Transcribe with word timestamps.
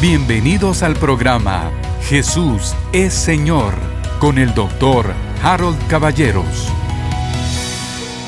Bienvenidos 0.00 0.82
al 0.82 0.94
programa 0.94 1.70
Jesús 2.08 2.74
es 2.90 3.12
Señor 3.12 3.74
con 4.18 4.38
el 4.38 4.54
doctor 4.54 5.12
Harold 5.42 5.76
Caballeros. 5.88 6.68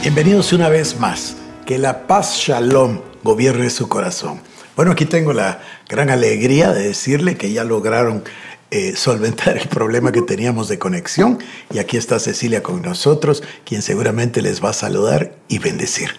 Bienvenidos 0.03 0.53
una 0.53 0.69
vez 0.69 1.01
más. 1.01 1.35
Que 1.65 1.79
la 1.79 2.07
paz 2.07 2.37
shalom 2.37 3.01
gobierne 3.23 3.71
su 3.71 3.89
corazón. 3.89 4.43
Bueno, 4.77 4.93
aquí 4.93 5.07
tengo 5.07 5.33
la 5.33 5.63
gran 5.89 6.11
alegría 6.11 6.75
de 6.75 6.89
decirle 6.89 7.39
que 7.39 7.55
ya 7.55 7.65
lograron 7.65 8.23
eh, 8.71 8.95
solventar 8.95 9.57
el 9.57 9.69
problema 9.69 10.13
que 10.13 10.21
teníamos 10.21 10.69
de 10.69 10.79
conexión 10.79 11.39
y 11.73 11.79
aquí 11.79 11.97
está 11.97 12.19
Cecilia 12.19 12.63
con 12.63 12.83
nosotros, 12.83 13.43
quien 13.65 13.81
seguramente 13.81 14.43
les 14.43 14.63
va 14.63 14.71
a 14.71 14.75
saludar 14.75 15.37
y 15.49 15.59
bendecir. 15.59 16.11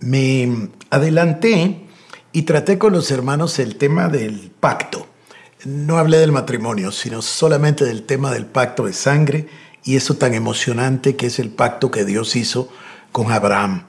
Me 0.00 0.68
adelanté 0.90 1.85
y 2.36 2.42
traté 2.42 2.76
con 2.76 2.92
los 2.92 3.10
hermanos 3.10 3.58
el 3.58 3.76
tema 3.76 4.10
del 4.10 4.52
pacto. 4.60 5.06
No 5.64 5.96
hablé 5.96 6.18
del 6.18 6.32
matrimonio, 6.32 6.92
sino 6.92 7.22
solamente 7.22 7.86
del 7.86 8.02
tema 8.02 8.30
del 8.30 8.44
pacto 8.44 8.84
de 8.84 8.92
sangre 8.92 9.48
y 9.84 9.96
eso 9.96 10.18
tan 10.18 10.34
emocionante 10.34 11.16
que 11.16 11.28
es 11.28 11.38
el 11.38 11.48
pacto 11.48 11.90
que 11.90 12.04
Dios 12.04 12.36
hizo 12.36 12.68
con 13.10 13.32
Abraham. 13.32 13.86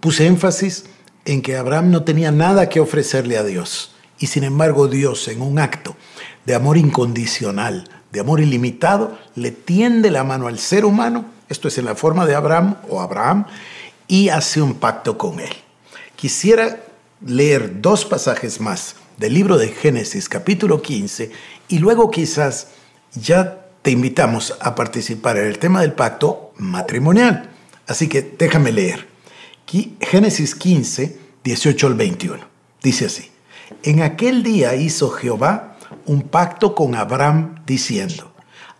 Puse 0.00 0.26
énfasis 0.26 0.86
en 1.24 1.40
que 1.40 1.56
Abraham 1.56 1.92
no 1.92 2.02
tenía 2.02 2.32
nada 2.32 2.68
que 2.68 2.80
ofrecerle 2.80 3.38
a 3.38 3.44
Dios 3.44 3.94
y 4.18 4.26
sin 4.26 4.42
embargo 4.42 4.88
Dios 4.88 5.28
en 5.28 5.40
un 5.40 5.60
acto 5.60 5.94
de 6.46 6.56
amor 6.56 6.76
incondicional, 6.76 7.88
de 8.10 8.18
amor 8.18 8.40
ilimitado, 8.40 9.16
le 9.36 9.52
tiende 9.52 10.10
la 10.10 10.24
mano 10.24 10.48
al 10.48 10.58
ser 10.58 10.84
humano, 10.84 11.26
esto 11.48 11.68
es 11.68 11.78
en 11.78 11.84
la 11.84 11.94
forma 11.94 12.26
de 12.26 12.34
Abraham 12.34 12.74
o 12.88 13.00
Abraham, 13.00 13.46
y 14.08 14.30
hace 14.30 14.60
un 14.60 14.74
pacto 14.74 15.16
con 15.16 15.38
él. 15.38 15.52
Quisiera 16.16 16.80
leer 17.26 17.80
dos 17.80 18.04
pasajes 18.04 18.60
más 18.60 18.96
del 19.16 19.34
libro 19.34 19.56
de 19.56 19.68
Génesis 19.68 20.28
capítulo 20.28 20.82
15 20.82 21.30
y 21.68 21.78
luego 21.78 22.10
quizás 22.10 22.68
ya 23.14 23.66
te 23.82 23.90
invitamos 23.90 24.54
a 24.60 24.74
participar 24.74 25.36
en 25.36 25.46
el 25.46 25.58
tema 25.58 25.80
del 25.82 25.92
pacto 25.92 26.52
matrimonial. 26.56 27.50
Así 27.86 28.08
que 28.08 28.22
déjame 28.22 28.72
leer. 28.72 29.08
Génesis 30.00 30.54
15, 30.54 31.18
18 31.42 31.86
al 31.86 31.94
21. 31.94 32.44
Dice 32.82 33.06
así. 33.06 33.30
En 33.82 34.02
aquel 34.02 34.42
día 34.42 34.74
hizo 34.76 35.10
Jehová 35.10 35.76
un 36.06 36.22
pacto 36.22 36.74
con 36.74 36.94
Abraham 36.94 37.56
diciendo, 37.66 38.32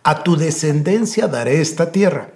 a 0.03 0.23
tu 0.23 0.37
descendencia 0.37 1.27
daré 1.27 1.61
esta 1.61 1.91
tierra, 1.91 2.29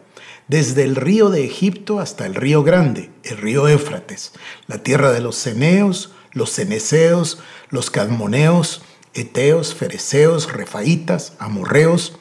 desde 0.50 0.84
el 0.84 0.96
río 0.96 1.30
de 1.30 1.46
Egipto 1.46 2.00
hasta 2.00 2.26
el 2.26 2.36
río 2.36 2.64
grande, 2.64 3.12
el 3.24 3.38
río 3.38 3.68
Éfrates, 3.68 4.34
la 4.68 4.80
tierra 4.80 5.12
de 5.12 5.22
los 5.22 5.38
ceneos, 5.38 6.12
los 6.34 6.52
ceneseos, 6.52 7.40
los 7.70 7.92
cadmoneos, 7.92 8.82
eteos, 9.14 9.76
fereceos, 9.76 10.52
refaitas, 10.52 11.34
amorreos 11.40 12.18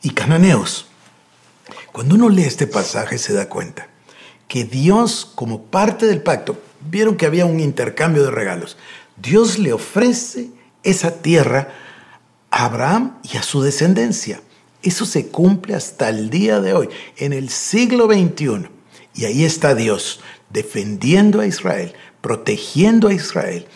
y 0.00 0.10
cananeos. 0.10 0.86
Cuando 1.90 2.14
uno 2.14 2.28
lee 2.28 2.44
este 2.44 2.68
pasaje 2.68 3.18
se 3.18 3.34
da 3.34 3.48
cuenta 3.48 3.88
que 4.46 4.64
Dios, 4.64 5.32
como 5.34 5.64
parte 5.64 6.06
del 6.06 6.22
pacto, 6.22 6.60
vieron 6.88 7.16
que 7.16 7.26
había 7.26 7.46
un 7.46 7.58
intercambio 7.58 8.22
de 8.22 8.30
regalos. 8.30 8.76
Dios 9.16 9.58
le 9.58 9.72
ofrece 9.72 10.50
esa 10.84 11.20
tierra 11.20 11.72
a 12.50 12.66
Abraham 12.66 13.18
y 13.24 13.38
a 13.38 13.42
su 13.42 13.60
descendencia. 13.60 14.40
Eso 14.82 15.06
se 15.06 15.28
cumple 15.28 15.74
hasta 15.74 16.08
el 16.08 16.30
día 16.30 16.60
de 16.60 16.74
hoy, 16.74 16.88
en 17.16 17.32
el 17.32 17.48
siglo 17.50 18.06
XXI. 18.06 18.68
Y 19.14 19.24
ahí 19.26 19.44
está 19.44 19.74
Dios 19.74 20.20
defendiendo 20.50 21.40
a 21.40 21.46
Israel, 21.46 21.94
protegiendo 22.20 23.08
a 23.08 23.14
Israel. 23.14 23.66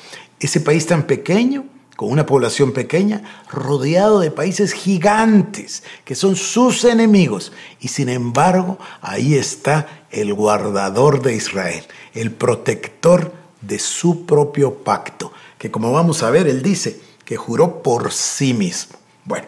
Ese 0.41 0.61
país 0.61 0.87
tan 0.87 1.05
pequeño, 1.05 1.67
con 1.97 2.11
una 2.11 2.27
población 2.27 2.73
pequeña, 2.73 3.23
rodeado 3.51 4.21
de 4.21 4.31
países 4.31 4.73
gigantes, 4.73 5.83
que 6.05 6.15
son 6.15 6.37
sus 6.37 6.85
enemigos. 6.85 7.53
Y 7.81 7.89
sin 7.89 8.09
embargo, 8.09 8.79
ahí 9.01 9.35
está 9.35 10.05
el 10.11 10.35
guardador 10.35 11.23
de 11.23 11.35
Israel, 11.35 11.85
el 12.15 12.33
protector 12.33 13.33
de 13.63 13.79
su 13.79 14.27
propio 14.27 14.75
pacto, 14.75 15.33
que 15.59 15.71
como 15.71 15.93
vamos 15.93 16.23
a 16.23 16.31
ver, 16.31 16.47
él 16.47 16.63
dice 16.63 17.01
que 17.25 17.37
juró 17.37 17.83
por 17.83 18.13
sí 18.13 18.55
mismo. 18.55 18.99
Bueno, 19.25 19.47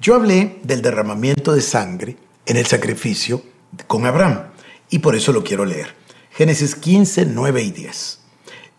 yo 0.00 0.14
hablé 0.14 0.58
del 0.62 0.80
derramamiento 0.80 1.52
de 1.52 1.60
sangre 1.60 2.16
en 2.46 2.56
el 2.56 2.64
sacrificio 2.64 3.42
con 3.86 4.06
Abraham, 4.06 4.46
y 4.88 5.00
por 5.00 5.14
eso 5.14 5.32
lo 5.32 5.44
quiero 5.44 5.66
leer. 5.66 5.94
Génesis 6.32 6.74
15, 6.74 7.26
9 7.26 7.62
y 7.62 7.70
10. 7.70 8.18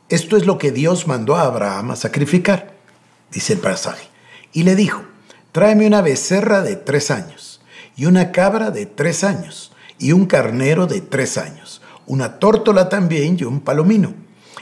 Esto 0.09 0.35
es 0.35 0.45
lo 0.45 0.57
que 0.57 0.71
Dios 0.71 1.07
mandó 1.07 1.35
a 1.35 1.43
Abraham 1.43 1.91
a 1.91 1.95
sacrificar, 1.95 2.73
dice 3.31 3.53
el 3.53 3.59
pasaje. 3.59 4.07
Y 4.51 4.63
le 4.63 4.75
dijo, 4.75 5.03
tráeme 5.51 5.85
una 5.85 6.01
becerra 6.01 6.61
de 6.63 6.75
tres 6.75 7.11
años, 7.11 7.61
y 7.95 8.05
una 8.05 8.31
cabra 8.31 8.71
de 8.71 8.87
tres 8.87 9.23
años, 9.23 9.73
y 9.99 10.13
un 10.13 10.25
carnero 10.25 10.87
de 10.87 11.01
tres 11.01 11.37
años, 11.37 11.83
una 12.07 12.39
tórtola 12.39 12.89
también 12.89 13.37
y 13.39 13.43
un 13.43 13.59
palomino. 13.59 14.15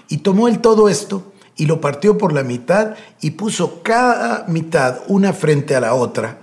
Y 0.09 0.18
tomó 0.18 0.50
él 0.50 0.59
todo 0.59 0.90
esto 0.90 1.31
y 1.56 1.66
lo 1.66 1.80
partió 1.80 2.18
por 2.18 2.34
la 2.34 2.44
mitad 2.44 2.96
y 3.22 3.31
puso 3.31 3.81
cada 3.81 4.46
mitad 4.48 5.00
una 5.08 5.34
frente 5.34 5.75
a 5.75 5.80
la 5.80 5.94
otra, 5.94 6.40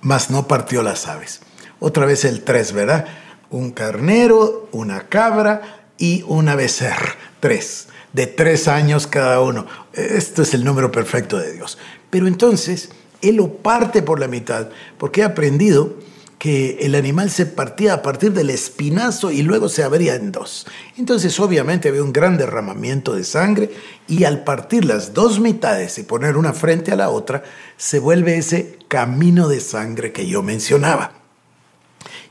mas 0.00 0.30
no 0.30 0.46
partió 0.46 0.82
las 0.82 1.06
aves. 1.06 1.40
Otra 1.78 2.06
vez 2.06 2.24
el 2.24 2.42
tres, 2.42 2.72
¿verdad? 2.72 3.06
Un 3.50 3.70
carnero, 3.72 4.68
una 4.72 5.08
cabra 5.08 5.84
y 5.98 6.24
una 6.26 6.54
becerra. 6.54 7.16
Tres 7.40 7.88
de 8.12 8.26
tres 8.26 8.68
años 8.68 9.06
cada 9.06 9.40
uno. 9.40 9.66
Esto 9.92 10.42
es 10.42 10.54
el 10.54 10.64
número 10.64 10.90
perfecto 10.90 11.38
de 11.38 11.52
Dios. 11.52 11.78
Pero 12.10 12.26
entonces, 12.26 12.90
Él 13.22 13.36
lo 13.36 13.54
parte 13.54 14.02
por 14.02 14.20
la 14.20 14.28
mitad, 14.28 14.68
porque 14.98 15.20
he 15.20 15.24
aprendido 15.24 15.94
que 16.40 16.78
el 16.80 16.94
animal 16.94 17.30
se 17.30 17.44
partía 17.44 17.92
a 17.92 18.00
partir 18.00 18.32
del 18.32 18.48
espinazo 18.48 19.30
y 19.30 19.42
luego 19.42 19.68
se 19.68 19.82
abría 19.82 20.14
en 20.14 20.32
dos. 20.32 20.66
Entonces 20.96 21.38
obviamente 21.38 21.90
había 21.90 22.02
un 22.02 22.14
gran 22.14 22.38
derramamiento 22.38 23.14
de 23.14 23.24
sangre 23.24 23.70
y 24.08 24.24
al 24.24 24.42
partir 24.42 24.86
las 24.86 25.12
dos 25.12 25.38
mitades 25.38 25.98
y 25.98 26.02
poner 26.02 26.38
una 26.38 26.54
frente 26.54 26.92
a 26.92 26.96
la 26.96 27.10
otra, 27.10 27.42
se 27.76 27.98
vuelve 27.98 28.38
ese 28.38 28.78
camino 28.88 29.48
de 29.48 29.60
sangre 29.60 30.12
que 30.12 30.26
yo 30.26 30.42
mencionaba. 30.42 31.12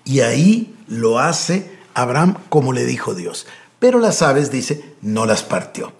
Y 0.03 0.21
ahí 0.21 0.75
lo 0.87 1.19
hace 1.19 1.69
Abraham 1.93 2.35
como 2.49 2.73
le 2.73 2.85
dijo 2.85 3.13
Dios. 3.13 3.45
Pero 3.77 3.99
las 3.99 4.23
aves, 4.23 4.49
dice, 4.49 4.95
no 5.03 5.27
las 5.27 5.43
partió. 5.43 5.93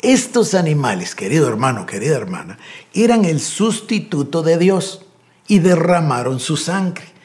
Estos 0.00 0.54
animales, 0.54 1.16
querido 1.16 1.48
hermano, 1.48 1.86
querida 1.86 2.14
hermana, 2.14 2.56
eran 2.94 3.24
el 3.24 3.40
sustituto 3.40 4.44
de 4.44 4.58
Dios 4.58 5.06
y 5.48 5.58
derramaron 5.58 6.38
su 6.38 6.56
sangre. 6.56 7.17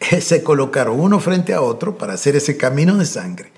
Se 0.20 0.42
colocaron 0.42 0.98
uno 0.98 1.20
frente 1.20 1.54
a 1.54 1.60
otro 1.60 1.96
para 1.96 2.14
hacer 2.14 2.36
ese 2.36 2.56
camino 2.56 2.96
de 2.96 3.06
sangre. 3.06 3.52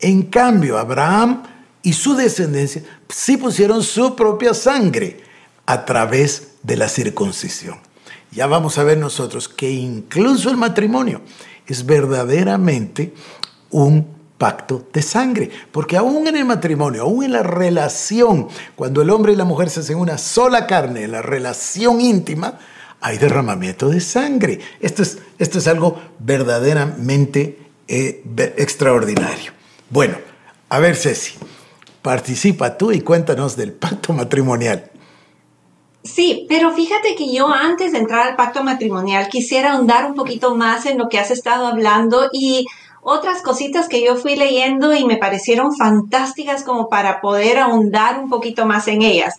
En 0.00 0.22
cambio, 0.22 0.78
Abraham 0.78 1.42
y 1.82 1.92
su 1.92 2.14
descendencia 2.14 2.82
sí 3.08 3.36
pusieron 3.36 3.82
su 3.82 4.14
propia 4.14 4.54
sangre 4.54 5.20
a 5.66 5.84
través 5.84 6.54
de 6.62 6.76
la 6.76 6.88
circuncisión. 6.88 7.78
Ya 8.30 8.46
vamos 8.46 8.78
a 8.78 8.84
ver 8.84 8.98
nosotros 8.98 9.48
que 9.48 9.70
incluso 9.70 10.50
el 10.50 10.56
matrimonio 10.56 11.22
es 11.66 11.84
verdaderamente 11.84 13.14
un 13.70 14.18
pacto 14.38 14.86
de 14.92 15.02
sangre. 15.02 15.50
Porque 15.72 15.96
aún 15.96 16.26
en 16.26 16.36
el 16.36 16.44
matrimonio, 16.44 17.02
aún 17.02 17.24
en 17.24 17.32
la 17.32 17.42
relación, 17.42 18.48
cuando 18.76 19.02
el 19.02 19.10
hombre 19.10 19.32
y 19.32 19.36
la 19.36 19.44
mujer 19.44 19.68
se 19.68 19.80
hacen 19.80 19.98
una 19.98 20.16
sola 20.16 20.66
carne, 20.66 21.04
en 21.04 21.12
la 21.12 21.22
relación 21.22 22.00
íntima, 22.00 22.58
hay 23.00 23.18
derramamiento 23.18 23.88
de 23.88 24.00
sangre. 24.00 24.60
Esto 24.80 25.02
es, 25.02 25.18
esto 25.38 25.58
es 25.58 25.68
algo 25.68 26.00
verdaderamente 26.18 27.58
eh, 27.86 28.22
extraordinario. 28.56 29.52
Bueno, 29.90 30.16
a 30.68 30.78
ver 30.78 30.96
Ceci, 30.96 31.34
participa 32.02 32.76
tú 32.76 32.92
y 32.92 33.00
cuéntanos 33.00 33.56
del 33.56 33.72
pacto 33.72 34.12
matrimonial. 34.12 34.90
Sí, 36.04 36.46
pero 36.48 36.72
fíjate 36.72 37.14
que 37.16 37.32
yo 37.32 37.48
antes 37.48 37.92
de 37.92 37.98
entrar 37.98 38.28
al 38.28 38.36
pacto 38.36 38.62
matrimonial 38.62 39.28
quisiera 39.28 39.72
ahondar 39.72 40.06
un 40.06 40.14
poquito 40.14 40.54
más 40.54 40.86
en 40.86 40.96
lo 40.96 41.08
que 41.08 41.18
has 41.18 41.30
estado 41.30 41.66
hablando 41.66 42.28
y 42.32 42.66
otras 43.02 43.42
cositas 43.42 43.88
que 43.88 44.04
yo 44.04 44.16
fui 44.16 44.36
leyendo 44.36 44.94
y 44.94 45.04
me 45.04 45.16
parecieron 45.16 45.74
fantásticas 45.76 46.62
como 46.62 46.88
para 46.88 47.20
poder 47.20 47.58
ahondar 47.58 48.18
un 48.18 48.28
poquito 48.28 48.66
más 48.66 48.88
en 48.88 49.02
ellas. 49.02 49.34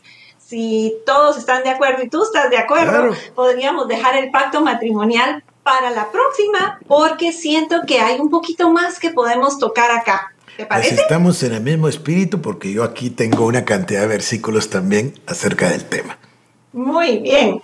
Si 0.50 0.96
todos 1.06 1.38
están 1.38 1.62
de 1.62 1.70
acuerdo 1.70 2.02
y 2.02 2.10
tú 2.10 2.24
estás 2.24 2.50
de 2.50 2.58
acuerdo, 2.58 3.16
podríamos 3.36 3.88
dejar 3.88 4.18
el 4.18 4.32
pacto 4.32 4.62
matrimonial 4.62 5.44
para 5.62 5.92
la 5.92 6.12
próxima 6.12 6.80
porque 6.88 7.32
siento 7.32 7.84
que 7.86 8.00
hay 8.00 8.20
un 8.20 8.32
poquito 8.32 8.72
más 8.72 9.00
que 9.00 9.12
podemos 9.12 9.60
tocar 9.60 9.92
acá. 9.92 10.34
¿Te 10.58 10.66
parece? 10.66 10.96
estamos 10.96 11.44
en 11.44 11.54
el 11.54 11.62
mismo 11.62 11.88
espíritu 11.88 12.42
porque 12.42 12.74
yo 12.74 12.84
aquí 12.84 13.12
tengo 13.12 13.46
una 13.46 13.64
cantidad 13.64 14.02
de 14.02 14.08
versículos 14.08 14.72
también 14.72 15.14
acerca 15.28 15.70
del 15.70 15.86
tema. 15.86 16.18
Muy 16.74 17.20
bien. 17.20 17.62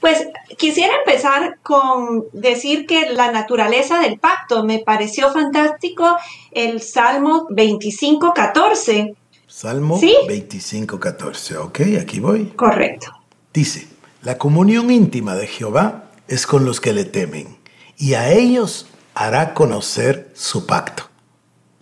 Pues 0.00 0.28
quisiera 0.58 0.92
empezar 1.06 1.56
con 1.62 2.26
decir 2.34 2.86
que 2.86 3.08
la 3.14 3.32
naturaleza 3.32 3.98
del 3.98 4.18
pacto 4.18 4.62
me 4.62 4.80
pareció 4.80 5.32
fantástico 5.32 6.18
el 6.50 6.82
Salmo 6.82 7.46
25, 7.48 8.34
14. 8.34 9.14
Salmo 9.58 9.98
25, 9.98 11.00
14. 11.00 11.56
Ok, 11.56 11.80
aquí 11.98 12.20
voy. 12.20 12.48
Correcto. 12.56 13.10
Dice, 13.54 13.88
La 14.20 14.36
comunión 14.36 14.90
íntima 14.90 15.34
de 15.34 15.46
Jehová 15.46 16.10
es 16.28 16.46
con 16.46 16.66
los 16.66 16.78
que 16.78 16.92
le 16.92 17.06
temen, 17.06 17.56
y 17.96 18.12
a 18.12 18.30
ellos 18.30 18.86
hará 19.14 19.54
conocer 19.54 20.30
su 20.34 20.66
pacto. 20.66 21.08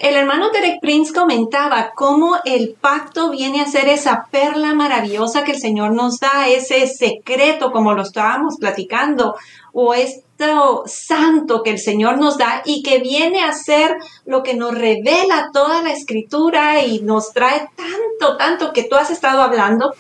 El 0.05 0.17
hermano 0.17 0.51
Derek 0.51 0.81
Prince 0.83 1.15
comentaba 1.15 1.93
cómo 1.95 2.37
el 2.45 2.77
pacto 2.79 3.31
viene 3.31 3.63
a 3.63 3.67
ser 3.67 3.89
esa 3.89 4.27
perla 4.31 4.75
maravillosa 4.75 5.45
que 5.45 5.53
el 5.53 5.59
Señor 5.59 5.93
nos 5.93 6.21
da, 6.21 6.47
ese 6.47 6.87
secreto 6.89 7.73
como 7.73 7.95
lo 7.95 8.03
estábamos 8.03 8.59
platicando, 8.61 9.35
o 9.73 9.95
esto 9.95 10.83
santo 10.85 11.63
que 11.63 11.71
el 11.71 11.79
Señor 11.79 12.19
nos 12.19 12.37
da 12.37 12.61
y 12.67 12.83
que 12.83 12.99
viene 12.99 13.45
a 13.45 13.55
ser 13.55 13.97
lo 14.27 14.43
que 14.43 14.53
nos 14.53 14.77
revela 14.77 15.49
toda 15.55 15.81
la 15.81 15.93
escritura 15.93 16.85
y 16.85 17.01
nos 17.01 17.33
trae 17.33 17.71
tanto, 17.75 18.37
tanto 18.37 18.75
que 18.75 18.83
tú 18.83 18.97
has 18.97 19.09
estado 19.09 19.41
hablando. 19.41 19.95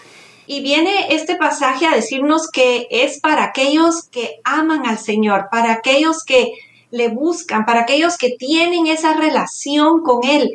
Y 0.46 0.60
viene 0.60 1.14
este 1.14 1.36
pasaje 1.36 1.86
a 1.86 1.94
decirnos 1.94 2.50
que 2.52 2.88
es 2.90 3.20
para 3.20 3.44
aquellos 3.44 4.02
que 4.10 4.34
aman 4.44 4.84
al 4.84 4.98
Señor, 4.98 5.48
para 5.50 5.72
aquellos 5.72 6.24
que 6.24 6.52
le 6.94 7.08
buscan, 7.08 7.66
para 7.66 7.80
aquellos 7.80 8.16
que 8.16 8.30
tienen 8.30 8.86
esa 8.86 9.14
relación 9.14 10.02
con 10.02 10.24
Él. 10.24 10.52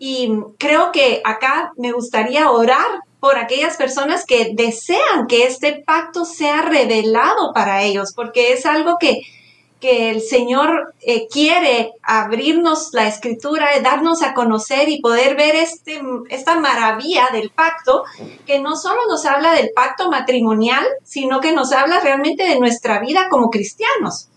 Y 0.00 0.32
creo 0.58 0.90
que 0.90 1.22
acá 1.24 1.72
me 1.76 1.92
gustaría 1.92 2.50
orar 2.50 3.02
por 3.20 3.38
aquellas 3.38 3.76
personas 3.76 4.24
que 4.26 4.50
desean 4.54 5.28
que 5.28 5.44
este 5.44 5.84
pacto 5.86 6.24
sea 6.24 6.62
revelado 6.62 7.52
para 7.54 7.82
ellos, 7.84 8.12
porque 8.16 8.52
es 8.52 8.66
algo 8.66 8.96
que, 8.98 9.22
que 9.80 10.10
el 10.10 10.22
Señor 10.22 10.92
eh, 11.02 11.28
quiere 11.28 11.92
abrirnos 12.02 12.88
la 12.92 13.06
escritura, 13.06 13.68
darnos 13.80 14.22
a 14.22 14.34
conocer 14.34 14.88
y 14.88 15.00
poder 15.00 15.36
ver 15.36 15.54
este, 15.54 16.02
esta 16.30 16.58
maravilla 16.58 17.28
del 17.32 17.50
pacto, 17.50 18.02
que 18.44 18.58
no 18.58 18.74
solo 18.74 19.02
nos 19.08 19.24
habla 19.24 19.52
del 19.52 19.70
pacto 19.72 20.10
matrimonial, 20.10 20.84
sino 21.04 21.40
que 21.40 21.52
nos 21.52 21.70
habla 21.70 22.00
realmente 22.00 22.42
de 22.42 22.58
nuestra 22.58 22.98
vida 22.98 23.28
como 23.30 23.50
cristianos 23.50 24.30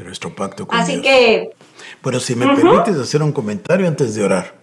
de 0.00 0.06
nuestro 0.06 0.34
pacto 0.34 0.66
con 0.66 0.78
Así 0.78 1.00
que... 1.00 1.50
Bueno, 2.02 2.20
si 2.20 2.34
me 2.34 2.46
permites 2.46 2.96
hacer 2.96 3.22
un 3.22 3.32
comentario 3.32 3.86
antes 3.86 4.14
de 4.14 4.24
orar. 4.24 4.54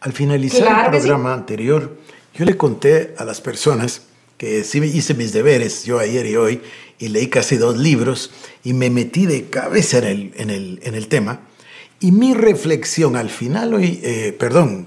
Al 0.00 0.12
finalizar 0.12 0.94
el 0.94 1.00
programa 1.00 1.34
anterior, 1.34 1.96
yo 2.34 2.44
le 2.44 2.56
conté 2.56 3.14
a 3.18 3.24
las 3.24 3.40
personas 3.40 4.02
que 4.36 4.62
sí 4.62 4.78
hice 4.78 5.14
mis 5.14 5.32
deberes, 5.32 5.84
yo 5.84 5.98
ayer 5.98 6.24
y 6.26 6.36
hoy, 6.36 6.62
y 7.00 7.08
leí 7.08 7.26
casi 7.26 7.56
dos 7.56 7.76
libros, 7.76 8.30
y 8.62 8.72
me 8.72 8.90
metí 8.90 9.26
de 9.26 9.46
cabeza 9.46 9.98
en 9.98 10.04
el, 10.04 10.32
en 10.36 10.50
el, 10.50 10.80
en 10.84 10.94
el 10.94 11.08
tema, 11.08 11.40
y 11.98 12.12
mi 12.12 12.34
reflexión 12.34 13.16
al 13.16 13.28
final, 13.28 13.74
hoy, 13.74 14.00
eh, 14.04 14.36
perdón, 14.38 14.86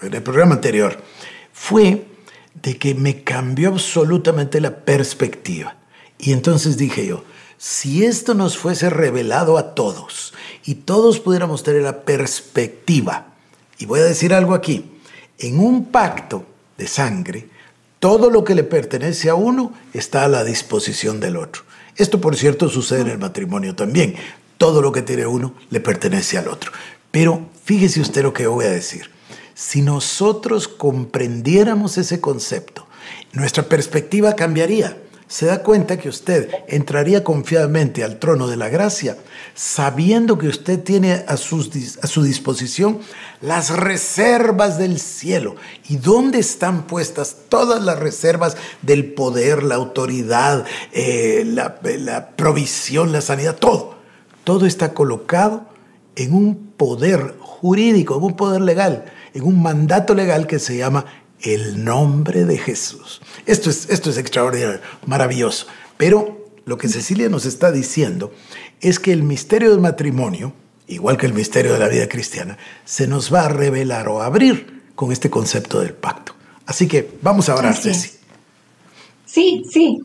en 0.00 0.14
el 0.14 0.22
programa 0.22 0.54
anterior, 0.54 0.96
fue 1.52 2.04
de 2.62 2.78
que 2.78 2.94
me 2.94 3.24
cambió 3.24 3.70
absolutamente 3.70 4.60
la 4.60 4.84
perspectiva. 4.84 5.76
Y 6.18 6.32
entonces 6.32 6.76
dije 6.76 7.04
yo, 7.04 7.24
si 7.64 8.04
esto 8.04 8.34
nos 8.34 8.58
fuese 8.58 8.90
revelado 8.90 9.56
a 9.56 9.76
todos 9.76 10.34
y 10.64 10.74
todos 10.74 11.20
pudiéramos 11.20 11.62
tener 11.62 11.82
la 11.82 12.00
perspectiva, 12.00 13.34
y 13.78 13.86
voy 13.86 14.00
a 14.00 14.04
decir 14.04 14.34
algo 14.34 14.54
aquí, 14.54 14.90
en 15.38 15.60
un 15.60 15.84
pacto 15.84 16.44
de 16.76 16.88
sangre, 16.88 17.48
todo 18.00 18.30
lo 18.30 18.42
que 18.42 18.56
le 18.56 18.64
pertenece 18.64 19.30
a 19.30 19.36
uno 19.36 19.72
está 19.94 20.24
a 20.24 20.28
la 20.28 20.42
disposición 20.42 21.20
del 21.20 21.36
otro. 21.36 21.62
Esto, 21.96 22.20
por 22.20 22.34
cierto, 22.34 22.68
sucede 22.68 23.02
en 23.02 23.08
el 23.10 23.18
matrimonio 23.18 23.76
también. 23.76 24.16
Todo 24.58 24.82
lo 24.82 24.90
que 24.90 25.02
tiene 25.02 25.24
uno 25.24 25.54
le 25.70 25.78
pertenece 25.78 26.38
al 26.38 26.48
otro. 26.48 26.72
Pero 27.12 27.46
fíjese 27.62 28.00
usted 28.00 28.24
lo 28.24 28.32
que 28.32 28.48
voy 28.48 28.64
a 28.64 28.70
decir. 28.70 29.08
Si 29.54 29.82
nosotros 29.82 30.66
comprendiéramos 30.66 31.96
ese 31.96 32.20
concepto, 32.20 32.88
nuestra 33.32 33.62
perspectiva 33.62 34.34
cambiaría 34.34 34.96
se 35.32 35.46
da 35.46 35.62
cuenta 35.62 35.98
que 35.98 36.10
usted 36.10 36.50
entraría 36.68 37.24
confiadamente 37.24 38.04
al 38.04 38.18
trono 38.18 38.48
de 38.48 38.58
la 38.58 38.68
gracia, 38.68 39.16
sabiendo 39.54 40.36
que 40.36 40.46
usted 40.46 40.80
tiene 40.80 41.14
a, 41.14 41.24
a 41.26 41.36
su 41.38 42.22
disposición 42.22 42.98
las 43.40 43.70
reservas 43.70 44.76
del 44.76 45.00
cielo. 45.00 45.56
¿Y 45.88 45.96
dónde 45.96 46.38
están 46.38 46.86
puestas 46.86 47.34
todas 47.48 47.82
las 47.82 47.98
reservas 47.98 48.58
del 48.82 49.14
poder, 49.14 49.62
la 49.62 49.76
autoridad, 49.76 50.66
eh, 50.92 51.44
la, 51.46 51.80
la 51.82 52.28
provisión, 52.36 53.10
la 53.10 53.22
sanidad? 53.22 53.56
Todo. 53.56 53.96
Todo 54.44 54.66
está 54.66 54.92
colocado 54.92 55.64
en 56.14 56.34
un 56.34 56.72
poder 56.76 57.36
jurídico, 57.40 58.18
en 58.18 58.22
un 58.22 58.36
poder 58.36 58.60
legal, 58.60 59.06
en 59.32 59.44
un 59.44 59.62
mandato 59.62 60.14
legal 60.14 60.46
que 60.46 60.58
se 60.58 60.76
llama 60.76 61.06
el 61.42 61.84
nombre 61.84 62.44
de 62.44 62.58
Jesús. 62.58 63.20
Esto 63.46 63.70
es, 63.70 63.88
esto 63.90 64.10
es 64.10 64.18
extraordinario, 64.18 64.80
maravilloso. 65.06 65.66
Pero 65.96 66.46
lo 66.64 66.78
que 66.78 66.88
Cecilia 66.88 67.28
nos 67.28 67.44
está 67.44 67.72
diciendo 67.72 68.32
es 68.80 68.98
que 68.98 69.12
el 69.12 69.22
misterio 69.22 69.70
del 69.70 69.80
matrimonio, 69.80 70.52
igual 70.88 71.16
que 71.16 71.26
el 71.26 71.34
misterio 71.34 71.72
de 71.72 71.78
la 71.78 71.88
vida 71.88 72.08
cristiana, 72.08 72.58
se 72.84 73.06
nos 73.06 73.32
va 73.32 73.46
a 73.46 73.48
revelar 73.48 74.08
o 74.08 74.22
abrir 74.22 74.82
con 74.94 75.12
este 75.12 75.30
concepto 75.30 75.80
del 75.80 75.94
pacto. 75.94 76.34
Así 76.66 76.86
que 76.86 77.10
vamos 77.22 77.48
a 77.48 77.56
orar, 77.56 77.76
Ceci. 77.76 78.10
Sí, 79.26 79.64
sí. 79.70 80.00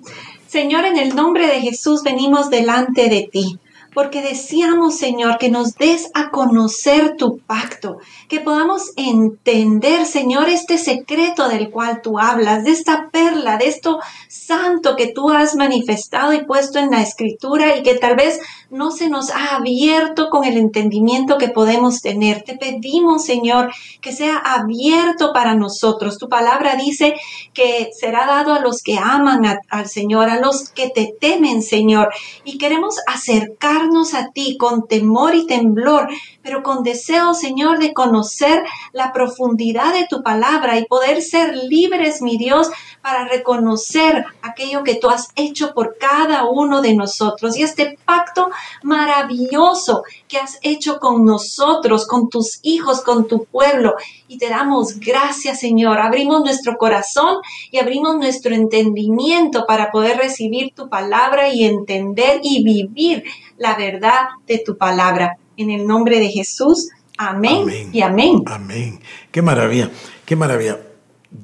Señor, 0.47 0.85
en 0.85 0.97
el 0.97 1.15
nombre 1.15 1.47
de 1.47 1.61
Jesús 1.61 2.03
venimos 2.03 2.49
delante 2.49 3.09
de 3.09 3.29
ti 3.31 3.59
porque 3.97 4.21
deseamos, 4.21 4.95
Señor, 4.95 5.39
que 5.39 5.49
nos 5.49 5.73
des 5.73 6.11
a 6.13 6.29
conocer 6.29 7.15
tu 7.17 7.39
pacto, 7.39 7.97
que 8.29 8.39
podamos 8.39 8.91
entender, 8.95 10.05
Señor, 10.05 10.49
este 10.49 10.77
secreto 10.77 11.49
del 11.49 11.71
cual 11.71 12.03
tú 12.03 12.19
hablas, 12.19 12.63
de 12.63 12.73
esta 12.73 13.09
perla, 13.11 13.57
de 13.57 13.65
esto 13.67 13.97
santo 14.27 14.95
que 14.95 15.11
tú 15.11 15.31
has 15.31 15.55
manifestado 15.55 16.31
y 16.33 16.45
puesto 16.45 16.77
en 16.77 16.91
la 16.91 17.01
escritura 17.01 17.75
y 17.75 17.81
que 17.81 17.95
tal 17.95 18.15
vez 18.15 18.39
no 18.69 18.91
se 18.91 19.09
nos 19.09 19.29
ha 19.31 19.55
abierto 19.55 20.29
con 20.29 20.43
el 20.43 20.57
entendimiento 20.57 21.37
que 21.37 21.49
podemos 21.49 22.01
tener. 22.01 22.43
Te 22.43 22.55
pedimos, 22.55 23.25
Señor, 23.25 23.71
que 24.01 24.11
sea 24.11 24.37
abierto 24.37 25.31
para 25.33 25.55
nosotros. 25.55 26.17
Tu 26.17 26.29
palabra 26.29 26.75
dice 26.75 27.15
que 27.53 27.89
será 27.97 28.25
dado 28.25 28.53
a 28.53 28.59
los 28.59 28.81
que 28.81 28.97
aman 28.97 29.59
al 29.69 29.87
Señor, 29.87 30.29
a 30.29 30.39
los 30.39 30.69
que 30.69 30.89
te 30.89 31.13
temen, 31.19 31.61
Señor, 31.61 32.09
y 32.43 32.57
queremos 32.57 32.95
acercar 33.07 33.87
a 34.13 34.31
ti 34.31 34.57
con 34.57 34.87
temor 34.87 35.35
y 35.35 35.45
temblor, 35.45 36.09
pero 36.41 36.63
con 36.63 36.83
deseo, 36.83 37.33
Señor, 37.33 37.79
de 37.79 37.93
conocer 37.93 38.63
la 38.93 39.11
profundidad 39.11 39.93
de 39.93 40.07
tu 40.07 40.23
palabra 40.23 40.77
y 40.77 40.85
poder 40.85 41.21
ser 41.21 41.55
libres, 41.55 42.21
mi 42.21 42.37
Dios, 42.37 42.69
para 43.07 43.25
reconocer 43.25 44.25
aquello 44.42 44.83
que 44.83 44.95
tú 44.95 45.07
has 45.07 45.30
hecho 45.37 45.73
por 45.73 45.95
cada 45.97 46.44
uno 46.44 46.81
de 46.81 46.94
nosotros 46.94 47.56
y 47.56 47.64
este 47.64 47.97
pacto 48.04 48.49
maravilloso 48.83 50.04
que 50.28 50.37
has 50.37 50.59
hecho 50.61 50.99
con 50.99 51.23
nosotros, 51.23 52.06
con 52.06 52.28
tus 52.28 52.59
hijos, 52.64 52.99
con 52.99 53.26
tu 53.26 53.45
pueblo. 53.45 53.94
Y 54.28 54.37
te 54.37 54.49
damos 54.49 54.99
gracias, 54.99 55.61
Señor. 55.61 55.99
Abrimos 55.99 56.42
nuestro 56.42 56.76
corazón 56.76 57.37
y 57.71 57.78
abrimos 57.78 58.18
nuestro 58.18 58.54
entendimiento 58.54 59.64
para 59.66 59.90
poder 59.90 60.18
recibir 60.18 60.73
tu 60.76 60.90
palabra 60.90 61.47
y 61.47 61.64
entender 61.64 62.42
y 62.44 62.61
vivir 62.61 63.23
la 63.57 63.78
verdad 63.78 64.28
de 64.47 64.57
tu 64.59 64.78
palabra. 64.78 65.37
En 65.56 65.69
el 65.69 65.87
nombre 65.87 66.19
de 66.19 66.28
Jesús, 66.28 66.90
amén, 67.18 67.90
y 67.94 68.02
amén. 68.02 68.44
Amén. 68.47 68.99
Qué 69.31 69.42
maravilla, 69.42 69.90
qué 70.26 70.35
maravilla. 70.35 70.86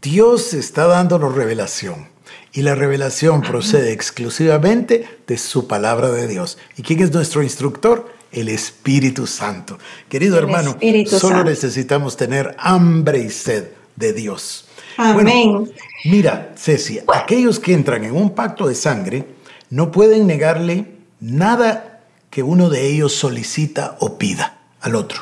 Dios 0.01 0.53
está 0.53 0.87
dándonos 0.87 1.35
revelación. 1.35 2.07
Y 2.51 2.61
la 2.61 2.75
revelación 2.75 3.41
procede 3.41 3.91
exclusivamente 3.91 5.07
de 5.27 5.37
su 5.37 5.67
palabra 5.67 6.09
de 6.09 6.27
Dios. 6.27 6.57
¿Y 6.77 6.83
quién 6.83 7.01
es 7.01 7.11
nuestro 7.11 7.41
instructor? 7.41 8.11
El 8.31 8.49
Espíritu 8.49 9.27
Santo. 9.27 9.77
Querido 10.09 10.37
hermano, 10.37 10.77
solo 11.07 11.43
necesitamos 11.43 12.15
tener 12.15 12.55
hambre 12.59 13.19
y 13.19 13.29
sed 13.29 13.69
de 13.95 14.13
Dios. 14.13 14.65
Amén. 14.97 15.71
mira, 16.05 16.53
Ceci, 16.55 16.99
aquellos 17.13 17.59
que 17.59 17.73
entran 17.73 18.03
en 18.03 18.15
un 18.15 18.31
pacto 18.31 18.67
de 18.67 18.75
sangre 18.75 19.25
no 19.69 19.91
pueden 19.91 20.27
negarle 20.27 20.85
nada 21.19 22.01
que 22.29 22.43
uno 22.43 22.69
de 22.69 22.87
ellos 22.87 23.13
solicita 23.13 23.97
o 23.99 24.17
pida 24.17 24.59
al 24.81 24.95
otro. 24.95 25.21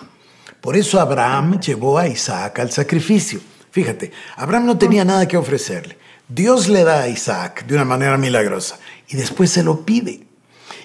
Por 0.60 0.76
eso 0.76 1.00
Abraham 1.00 1.60
llevó 1.60 1.98
a 1.98 2.08
Isaac 2.08 2.60
al 2.60 2.72
sacrificio. 2.72 3.40
Fíjate, 3.72 4.12
Abraham 4.36 4.66
no 4.66 4.78
tenía 4.78 5.06
nada 5.06 5.28
que 5.28 5.38
ofrecerle. 5.38 5.98
Dios 6.28 6.68
le 6.68 6.84
da 6.84 7.02
a 7.02 7.08
Isaac 7.10 7.66
de 7.66 7.76
una 7.76 7.86
manera 7.86 8.18
milagrosa 8.18 8.80
y 9.08 9.18
después 9.18 9.50
se 9.50 9.64
lo 9.64 9.86
pide. 9.86 10.28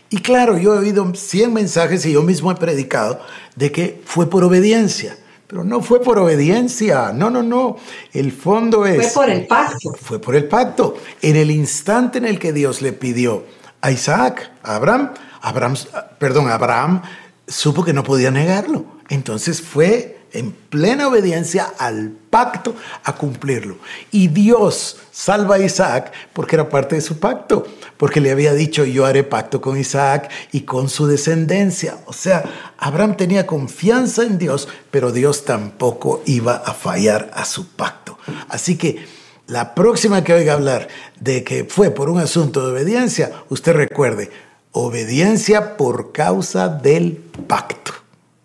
Y 0.08 0.18
claro, 0.18 0.56
yo 0.56 0.74
he 0.74 0.78
oído 0.78 1.12
100 1.14 1.52
mensajes 1.52 2.06
y 2.06 2.12
yo 2.12 2.22
mismo 2.22 2.50
he 2.50 2.54
predicado 2.54 3.20
de 3.56 3.72
que 3.72 4.00
fue 4.04 4.30
por 4.30 4.44
obediencia. 4.44 5.16
Pero 5.46 5.62
no 5.62 5.80
fue 5.80 6.02
por 6.02 6.18
obediencia, 6.18 7.12
no, 7.12 7.30
no, 7.30 7.42
no. 7.42 7.76
El 8.12 8.32
fondo 8.32 8.86
es... 8.86 9.12
Fue 9.12 9.22
por 9.22 9.30
el 9.32 9.46
pacto. 9.46 9.92
Fue 10.00 10.20
por 10.20 10.34
el 10.34 10.46
pacto. 10.46 10.96
En 11.22 11.36
el 11.36 11.50
instante 11.50 12.18
en 12.18 12.24
el 12.24 12.38
que 12.38 12.52
Dios 12.52 12.82
le 12.82 12.92
pidió 12.92 13.44
a 13.80 13.92
Isaac, 13.92 14.50
a 14.62 14.76
Abraham, 14.76 15.12
Abraham, 15.40 15.76
perdón, 16.18 16.48
Abraham 16.48 17.02
supo 17.46 17.84
que 17.84 17.92
no 17.92 18.02
podía 18.02 18.32
negarlo. 18.32 18.84
Entonces 19.08 19.62
fue 19.62 20.15
en 20.36 20.52
plena 20.52 21.08
obediencia 21.08 21.72
al 21.78 22.10
pacto 22.30 22.74
a 23.04 23.14
cumplirlo. 23.14 23.76
Y 24.10 24.28
Dios 24.28 24.98
salva 25.10 25.56
a 25.56 25.58
Isaac 25.58 26.12
porque 26.32 26.56
era 26.56 26.68
parte 26.68 26.96
de 26.96 27.00
su 27.00 27.18
pacto, 27.18 27.66
porque 27.96 28.20
le 28.20 28.30
había 28.30 28.52
dicho 28.52 28.84
yo 28.84 29.06
haré 29.06 29.22
pacto 29.24 29.60
con 29.60 29.78
Isaac 29.78 30.30
y 30.52 30.62
con 30.62 30.88
su 30.88 31.06
descendencia. 31.06 31.98
O 32.06 32.12
sea, 32.12 32.44
Abraham 32.78 33.16
tenía 33.16 33.46
confianza 33.46 34.22
en 34.22 34.38
Dios, 34.38 34.68
pero 34.90 35.12
Dios 35.12 35.44
tampoco 35.44 36.22
iba 36.26 36.56
a 36.56 36.74
fallar 36.74 37.30
a 37.34 37.44
su 37.44 37.68
pacto. 37.68 38.18
Así 38.48 38.76
que 38.76 39.04
la 39.46 39.74
próxima 39.74 40.24
que 40.24 40.34
oiga 40.34 40.54
hablar 40.54 40.88
de 41.20 41.44
que 41.44 41.64
fue 41.64 41.90
por 41.90 42.10
un 42.10 42.18
asunto 42.18 42.66
de 42.66 42.72
obediencia, 42.72 43.32
usted 43.48 43.74
recuerde, 43.74 44.30
obediencia 44.72 45.76
por 45.76 46.12
causa 46.12 46.68
del 46.68 47.16
pacto. 47.46 47.92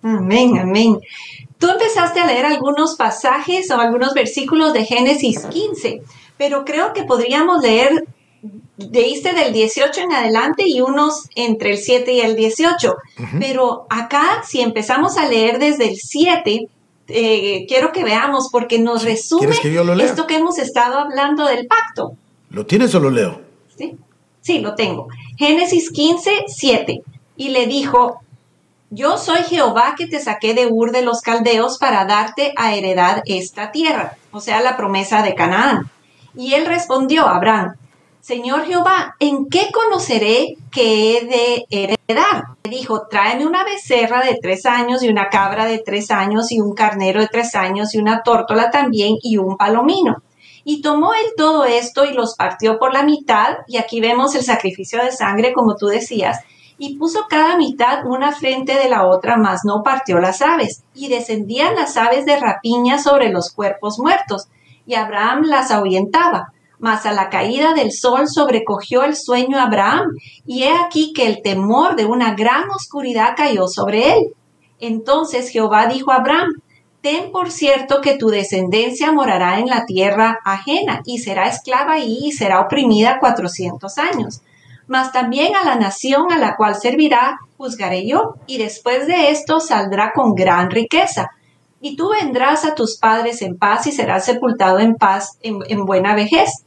Amén, 0.03 0.57
amén. 0.59 0.99
Tú 1.61 1.69
empezaste 1.69 2.19
a 2.19 2.25
leer 2.25 2.43
algunos 2.43 2.95
pasajes 2.95 3.69
o 3.69 3.79
algunos 3.79 4.15
versículos 4.15 4.73
de 4.73 4.83
Génesis 4.83 5.45
15, 5.45 6.01
pero 6.35 6.65
creo 6.65 6.91
que 6.91 7.03
podríamos 7.03 7.61
leer, 7.61 8.07
leíste 8.77 9.33
del 9.33 9.53
18 9.53 10.01
en 10.01 10.11
adelante 10.11 10.63
y 10.65 10.81
unos 10.81 11.29
entre 11.35 11.73
el 11.73 11.77
7 11.77 12.13
y 12.13 12.21
el 12.21 12.35
18. 12.35 12.95
Pero 13.39 13.85
acá, 13.91 14.41
si 14.43 14.61
empezamos 14.61 15.17
a 15.17 15.27
leer 15.27 15.59
desde 15.59 15.89
el 15.89 15.97
7, 15.97 16.67
eh, 17.09 17.65
quiero 17.67 17.91
que 17.91 18.03
veamos 18.03 18.49
porque 18.51 18.79
nos 18.79 19.03
resume 19.03 19.53
esto 20.03 20.25
que 20.25 20.37
hemos 20.37 20.57
estado 20.57 20.97
hablando 20.97 21.45
del 21.45 21.67
pacto. 21.67 22.13
¿Lo 22.49 22.65
tienes 22.65 22.95
o 22.95 22.99
lo 22.99 23.11
leo? 23.11 23.39
Sí, 23.77 23.95
sí, 24.41 24.57
lo 24.57 24.73
tengo. 24.73 25.09
Génesis 25.37 25.91
15, 25.91 26.45
7. 26.47 27.03
Y 27.37 27.49
le 27.49 27.67
dijo, 27.67 28.19
yo 28.91 29.17
soy 29.17 29.43
Jehová 29.43 29.95
que 29.97 30.05
te 30.05 30.19
saqué 30.19 30.53
de 30.53 30.67
Ur 30.67 30.91
de 30.91 31.01
los 31.01 31.21
Caldeos 31.21 31.77
para 31.79 32.03
darte 32.05 32.53
a 32.57 32.75
heredad 32.75 33.23
esta 33.25 33.71
tierra, 33.71 34.17
o 34.31 34.41
sea, 34.41 34.61
la 34.61 34.75
promesa 34.75 35.23
de 35.23 35.33
Canaán. 35.33 35.89
Y 36.35 36.55
él 36.55 36.65
respondió 36.65 37.25
a 37.25 37.37
Abraham, 37.37 37.75
Señor 38.19 38.65
Jehová, 38.65 39.15
¿en 39.19 39.47
qué 39.49 39.71
conoceré 39.73 40.57
que 40.71 41.17
he 41.17 41.25
de 41.25 41.65
heredar? 41.69 42.43
Dijo, 42.63 43.07
tráeme 43.09 43.47
una 43.47 43.63
becerra 43.63 44.23
de 44.23 44.37
tres 44.41 44.65
años 44.65 45.01
y 45.03 45.07
una 45.07 45.29
cabra 45.29 45.65
de 45.65 45.79
tres 45.79 46.11
años 46.11 46.51
y 46.51 46.59
un 46.59 46.73
carnero 46.73 47.21
de 47.21 47.27
tres 47.27 47.55
años 47.55 47.95
y 47.95 47.97
una 47.97 48.23
tórtola 48.23 48.71
también 48.71 49.15
y 49.23 49.37
un 49.37 49.55
palomino. 49.55 50.21
Y 50.65 50.81
tomó 50.81 51.13
él 51.13 51.27
todo 51.37 51.63
esto 51.63 52.03
y 52.03 52.13
los 52.13 52.35
partió 52.35 52.77
por 52.77 52.93
la 52.93 53.03
mitad, 53.03 53.59
y 53.67 53.77
aquí 53.77 54.01
vemos 54.01 54.35
el 54.35 54.43
sacrificio 54.43 55.01
de 55.01 55.13
sangre, 55.13 55.53
como 55.53 55.75
tú 55.75 55.87
decías, 55.87 56.41
y 56.83 56.97
puso 56.97 57.27
cada 57.29 57.57
mitad 57.57 58.07
una 58.07 58.31
frente 58.31 58.73
de 58.73 58.89
la 58.89 59.05
otra, 59.05 59.37
mas 59.37 59.61
no 59.63 59.83
partió 59.83 60.19
las 60.19 60.41
aves, 60.41 60.83
y 60.95 61.09
descendían 61.09 61.75
las 61.75 61.95
aves 61.95 62.25
de 62.25 62.39
rapiña 62.39 62.97
sobre 62.97 63.29
los 63.29 63.51
cuerpos 63.51 63.99
muertos, 63.99 64.47
y 64.87 64.95
Abraham 64.95 65.43
las 65.43 65.69
ahuyentaba 65.69 66.53
mas 66.79 67.05
a 67.05 67.13
la 67.13 67.29
caída 67.29 67.75
del 67.75 67.91
sol 67.91 68.27
sobrecogió 68.27 69.03
el 69.03 69.15
sueño 69.15 69.59
a 69.59 69.65
Abraham, 69.65 70.07
y 70.47 70.63
he 70.63 70.71
aquí 70.71 71.13
que 71.13 71.27
el 71.27 71.43
temor 71.43 71.95
de 71.95 72.05
una 72.05 72.33
gran 72.33 72.71
oscuridad 72.71 73.35
cayó 73.37 73.67
sobre 73.67 74.13
él. 74.13 74.33
Entonces 74.79 75.49
Jehová 75.49 75.85
dijo 75.85 76.11
a 76.11 76.15
Abraham, 76.15 76.49
Ten 77.01 77.31
por 77.31 77.51
cierto 77.51 78.01
que 78.01 78.17
tu 78.17 78.29
descendencia 78.29 79.11
morará 79.11 79.59
en 79.59 79.67
la 79.67 79.85
tierra 79.85 80.39
ajena, 80.43 81.01
y 81.05 81.19
será 81.19 81.47
esclava 81.47 81.93
ahí 81.93 82.17
y 82.23 82.31
será 82.31 82.59
oprimida 82.61 83.19
cuatrocientos 83.19 83.99
años. 83.99 84.41
Mas 84.91 85.13
también 85.13 85.55
a 85.55 85.63
la 85.63 85.75
nación 85.75 86.33
a 86.33 86.37
la 86.37 86.57
cual 86.57 86.75
servirá 86.75 87.39
juzgaré 87.55 88.05
yo, 88.05 88.35
y 88.45 88.57
después 88.57 89.07
de 89.07 89.29
esto 89.29 89.61
saldrá 89.61 90.11
con 90.13 90.35
gran 90.35 90.69
riqueza. 90.69 91.29
Y 91.79 91.95
tú 91.95 92.09
vendrás 92.09 92.65
a 92.65 92.75
tus 92.75 92.97
padres 92.97 93.41
en 93.41 93.57
paz 93.57 93.87
y 93.87 93.93
serás 93.93 94.25
sepultado 94.25 94.79
en 94.79 94.95
paz 94.95 95.37
en, 95.41 95.59
en 95.69 95.85
buena 95.85 96.13
vejez 96.13 96.65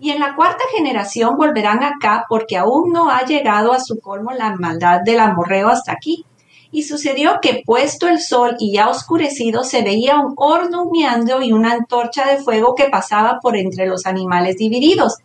y 0.00 0.10
en 0.10 0.20
la 0.20 0.34
cuarta 0.34 0.64
generación 0.74 1.36
volverán 1.36 1.84
acá 1.84 2.24
porque 2.30 2.56
aún 2.56 2.92
no 2.94 3.10
ha 3.10 3.26
llegado 3.26 3.74
a 3.74 3.80
su 3.80 4.00
colmo 4.00 4.32
la 4.32 4.56
maldad 4.56 5.00
del 5.04 5.20
amorreo 5.20 5.68
hasta 5.68 5.92
aquí. 5.92 6.24
Y 6.70 6.82
sucedió 6.84 7.40
que 7.42 7.62
puesto 7.64 8.08
el 8.08 8.20
sol 8.20 8.56
y 8.58 8.72
ya 8.72 8.88
oscurecido 8.88 9.64
se 9.64 9.82
veía 9.82 10.16
un 10.16 10.32
horno 10.36 10.84
humeando 10.84 11.42
y 11.42 11.52
una 11.52 11.72
antorcha 11.72 12.26
de 12.26 12.38
fuego 12.38 12.74
que 12.74 12.88
pasaba 12.88 13.38
por 13.42 13.54
entre 13.56 13.86
los 13.86 14.06
animales 14.06 14.56
divididos. 14.56 15.18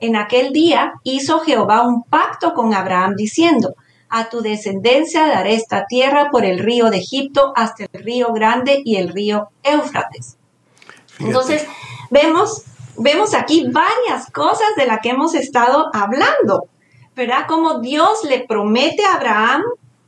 En 0.00 0.16
aquel 0.16 0.52
día 0.52 0.94
hizo 1.02 1.40
Jehová 1.40 1.86
un 1.86 2.04
pacto 2.04 2.54
con 2.54 2.74
Abraham 2.74 3.14
diciendo, 3.16 3.74
a 4.08 4.28
tu 4.28 4.40
descendencia 4.40 5.26
daré 5.26 5.54
esta 5.54 5.86
tierra 5.86 6.30
por 6.30 6.44
el 6.44 6.58
río 6.58 6.90
de 6.90 6.98
Egipto 6.98 7.52
hasta 7.54 7.84
el 7.84 8.02
río 8.02 8.32
grande 8.32 8.80
y 8.84 8.96
el 8.96 9.08
río 9.08 9.48
Éufrates. 9.62 10.36
Entonces, 11.18 11.66
vemos 12.10 12.62
vemos 12.98 13.34
aquí 13.34 13.66
varias 13.70 14.30
cosas 14.30 14.74
de 14.76 14.86
las 14.86 15.00
que 15.00 15.10
hemos 15.10 15.34
estado 15.34 15.86
hablando, 15.92 16.68
¿verdad? 17.14 17.46
Como 17.46 17.80
Dios 17.80 18.24
le 18.24 18.44
promete 18.46 19.04
a 19.04 19.14
Abraham 19.14 19.62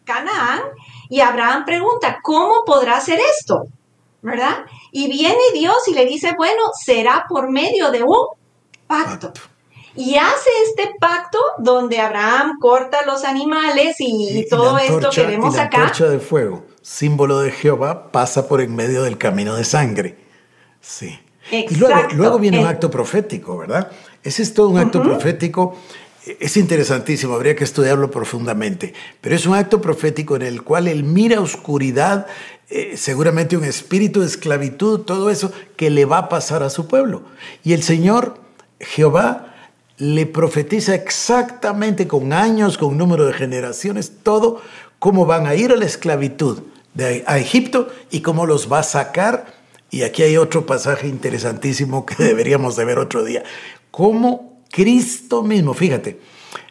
Canaán 0.05 0.61
y 1.09 1.21
Abraham 1.21 1.65
pregunta, 1.65 2.19
¿cómo 2.23 2.65
podrá 2.65 2.97
hacer 2.97 3.19
esto? 3.39 3.67
¿Verdad? 4.23 4.65
Y 4.93 5.09
viene 5.09 5.41
Dios 5.55 5.89
y 5.89 5.95
le 5.95 6.05
dice, 6.05 6.35
bueno, 6.37 6.63
será 6.79 7.25
por 7.29 7.51
medio 7.51 7.91
de 7.91 8.03
un 8.03 8.27
pacto. 8.87 9.33
Y 9.97 10.17
hace 10.17 10.51
este 10.69 10.95
pacto 11.01 11.39
donde 11.59 11.99
Abraham 11.99 12.59
corta 12.61 13.05
los 13.07 13.25
animales 13.25 13.97
y, 13.99 14.47
todo 14.49 14.79
esto 14.79 15.11
que 15.11 15.27
vemos 15.27 15.57
acá. 15.59 15.79
La 15.79 15.85
antorcha 15.85 16.09
de 16.09 16.21
fuego, 16.21 16.65
símbolo 16.83 17.41
de 17.41 17.51
Jehová, 17.51 18.13
pasa 18.13 18.47
por 18.47 18.61
en 18.61 18.75
medio 18.75 19.03
del 19.03 19.19
camino 19.19 19.57
de 19.57 19.65
sangre. 19.65 20.17
Sí. 20.81 21.19
Y 21.51 21.75
luego, 21.75 22.39
viene 22.39 22.61
un 22.61 22.67
acto 22.67 22.91
profético, 22.91 23.59
¿verdad? 23.59 23.91
Ese 24.23 24.43
es 24.43 24.55
todo 24.55 24.69
un 24.69 24.79
acto 24.79 25.03
profético. 25.03 25.77
Es 26.39 26.57
interesantísimo, 26.57 27.35
habría 27.35 27.57
que 27.57 27.65
estudiarlo 27.65 28.11
profundamente, 28.11 28.93
pero 29.21 29.35
es 29.35 29.47
un 29.47 29.55
acto 29.55 29.81
profético 29.81 30.37
en 30.37 30.43
el 30.43 30.63
cual 30.63 30.87
él 30.87 31.03
mira 31.03 31.41
oscuridad, 31.41 32.27
eh, 32.69 32.93
seguramente 32.97 33.57
un 33.57 33.65
espíritu 33.65 34.21
de 34.21 34.27
esclavitud, 34.27 35.01
todo 35.01 35.31
eso 35.31 35.51
que 35.77 35.91
le 35.91 36.05
va 36.05 36.19
a 36.19 36.29
pasar 36.29 36.63
a 36.63 36.71
su 36.71 36.87
pueblo. 36.87 37.23
Y 37.65 37.73
el 37.73 37.83
Señor, 37.83 38.39
Jehová, 38.79 39.50
le 40.01 40.27
profetiza 40.27 40.95
exactamente 40.95 42.09
con 42.09 42.33
años, 42.33 42.79
con 42.79 42.99
número 42.99 43.27
de 43.27 43.35
generaciones, 43.35 44.13
todo, 44.23 44.61
cómo 44.99 45.27
van 45.27 45.47
a 45.47 45.55
ir 45.55 45.71
a 45.71 45.77
la 45.77 45.85
esclavitud 45.85 46.63
de, 46.95 47.23
a 47.27 47.39
Egipto 47.39 47.89
y 48.11 48.21
cómo 48.21 48.47
los 48.47 48.73
va 48.73 48.81
a 48.81 48.83
sacar 48.83 49.61
y 49.91 50.03
aquí 50.03 50.23
hay 50.23 50.37
otro 50.37 50.67
pasaje 50.67 51.07
interesantísimo 51.07 52.07
que 52.07 52.15
deberíamos 52.25 52.77
de 52.77 52.85
ver 52.85 52.99
otro 52.99 53.25
día. 53.25 53.43
Cómo 53.91 54.63
Cristo 54.71 55.43
mismo, 55.43 55.75
fíjate, 55.75 56.21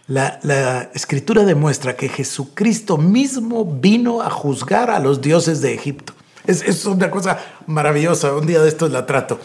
la, 0.08 0.90
escritura 0.96 1.44
demuestra 1.44 1.96
que 1.96 2.10
Jesucristo 2.10 2.98
mismo 2.98 3.64
vino 3.64 4.22
a 4.22 4.30
juzgar 4.32 4.90
a 4.90 5.00
los 5.00 5.22
dioses 5.22 5.62
de 5.62 5.74
Egipto. 5.74 6.14
Es, 6.48 6.64
es 6.64 6.86
una 6.86 7.12
cosa 7.12 7.38
maravillosa, 7.68 8.34
un 8.34 8.48
día 8.48 8.62
de 8.62 8.70
estos 8.70 8.92
la 8.92 9.06
trato. 9.06 9.40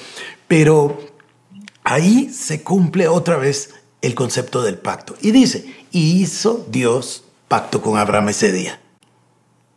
Pero 0.48 1.13
ahí 1.84 2.30
se 2.30 2.62
cumple 2.62 3.06
otra 3.08 3.36
vez 3.36 3.74
el 4.02 4.14
concepto 4.14 4.62
del 4.62 4.78
pacto. 4.78 5.14
Y 5.20 5.30
dice, 5.30 5.86
y 5.92 6.22
hizo 6.22 6.64
Dios 6.68 7.24
pacto 7.48 7.80
con 7.80 7.96
Abraham 7.96 8.30
ese 8.30 8.50
día. 8.50 8.80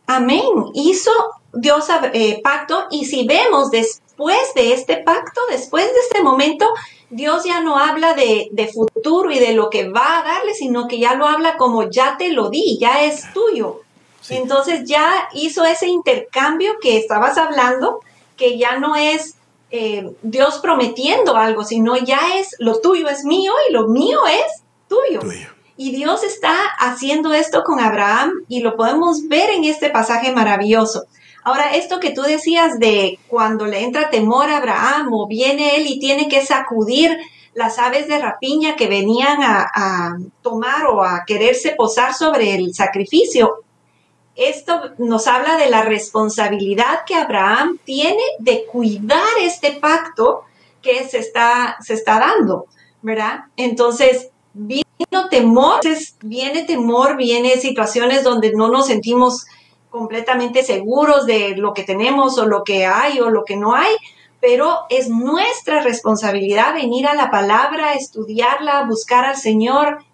Amén. 0.06 0.42
Hizo 0.74 1.10
Dios 1.52 1.86
eh, 2.12 2.40
pacto 2.42 2.86
y 2.90 3.04
si 3.04 3.26
vemos 3.26 3.70
después 3.70 4.54
de 4.54 4.72
este 4.72 4.96
pacto, 4.98 5.40
después 5.50 5.84
de 5.84 6.00
este 6.00 6.22
momento, 6.22 6.66
Dios 7.10 7.44
ya 7.44 7.60
no 7.60 7.78
habla 7.78 8.14
de, 8.14 8.70
futuro 8.72 9.30
y 9.30 9.38
de 9.38 9.52
lo 9.52 9.70
que 9.70 9.88
va 9.88 10.18
a 10.18 10.22
darle, 10.22 10.54
sino 10.54 10.88
que 10.88 10.98
ya 10.98 11.14
lo 11.14 11.26
habla 11.26 11.56
como 11.56 11.90
ya 11.90 12.16
te 12.18 12.30
lo 12.30 12.50
di, 12.50 12.78
ya 12.80 13.04
es 13.04 13.32
tuyo. 13.32 13.82
Entonces 14.28 14.84
ya 14.84 15.28
hizo 15.32 15.64
ese 15.64 15.86
intercambio 15.86 16.78
que 16.80 16.98
estabas 16.98 17.38
hablando, 17.38 18.00
que 18.36 18.58
ya 18.58 18.78
no 18.78 18.94
es 18.94 19.37
eh, 19.70 20.10
Dios 20.22 20.58
prometiendo 20.58 21.36
algo, 21.36 21.64
sino 21.64 21.96
ya 21.96 22.38
es 22.38 22.56
lo 22.58 22.80
tuyo 22.80 23.08
es 23.08 23.24
mío 23.24 23.52
y 23.68 23.72
lo 23.72 23.88
mío 23.88 24.20
es 24.26 24.62
tuyo. 24.88 25.20
Y 25.76 25.92
Dios 25.92 26.24
está 26.24 26.56
haciendo 26.78 27.32
esto 27.32 27.62
con 27.62 27.78
Abraham 27.78 28.32
y 28.48 28.60
lo 28.60 28.76
podemos 28.76 29.28
ver 29.28 29.50
en 29.50 29.64
este 29.64 29.90
pasaje 29.90 30.32
maravilloso. 30.32 31.04
Ahora, 31.44 31.74
esto 31.74 32.00
que 32.00 32.10
tú 32.10 32.22
decías 32.22 32.78
de 32.78 33.18
cuando 33.28 33.66
le 33.66 33.84
entra 33.84 34.10
temor 34.10 34.50
a 34.50 34.58
Abraham 34.58 35.12
o 35.12 35.26
viene 35.26 35.76
él 35.76 35.86
y 35.86 36.00
tiene 36.00 36.28
que 36.28 36.44
sacudir 36.44 37.16
las 37.54 37.78
aves 37.78 38.08
de 38.08 38.18
rapiña 38.18 38.76
que 38.76 38.88
venían 38.88 39.38
a, 39.42 40.16
tomar 40.42 40.86
o 40.86 41.02
a 41.02 41.24
quererse 41.26 41.74
posar 41.76 42.14
sobre 42.14 42.54
el 42.54 42.74
sacrificio, 42.74 43.64
esto 44.38 44.80
nos 44.98 45.26
habla 45.26 45.56
de 45.56 45.68
la 45.68 45.82
responsabilidad 45.82 47.04
que 47.04 47.16
Abraham 47.16 47.78
tiene 47.84 48.22
de 48.38 48.64
cuidar 48.66 49.26
este 49.40 49.72
pacto 49.72 50.44
que 50.80 51.06
se 51.08 51.18
está, 51.18 51.76
se 51.80 51.94
está 51.94 52.20
dando, 52.20 52.66
¿verdad? 53.02 53.46
Entonces, 53.56 54.28
vino 54.54 55.28
temor, 55.28 55.80
viene 56.22 56.64
temor, 56.64 57.16
viene 57.16 57.56
situaciones 57.56 58.22
donde 58.22 58.52
no 58.52 58.68
nos 58.68 58.86
sentimos 58.86 59.44
completamente 59.90 60.62
seguros 60.62 61.26
de 61.26 61.56
lo 61.56 61.74
que 61.74 61.82
tenemos 61.82 62.38
o 62.38 62.46
lo 62.46 62.62
que 62.62 62.86
hay 62.86 63.18
o 63.18 63.30
lo 63.30 63.44
que 63.44 63.56
no 63.56 63.74
hay, 63.74 63.96
pero 64.40 64.82
es 64.88 65.08
nuestra 65.08 65.82
responsabilidad 65.82 66.74
venir 66.74 67.08
a 67.08 67.14
la 67.14 67.30
palabra, 67.30 67.94
estudiarla, 67.94 68.84
buscar 68.84 69.24
al 69.24 69.36
Señor, 69.36 70.04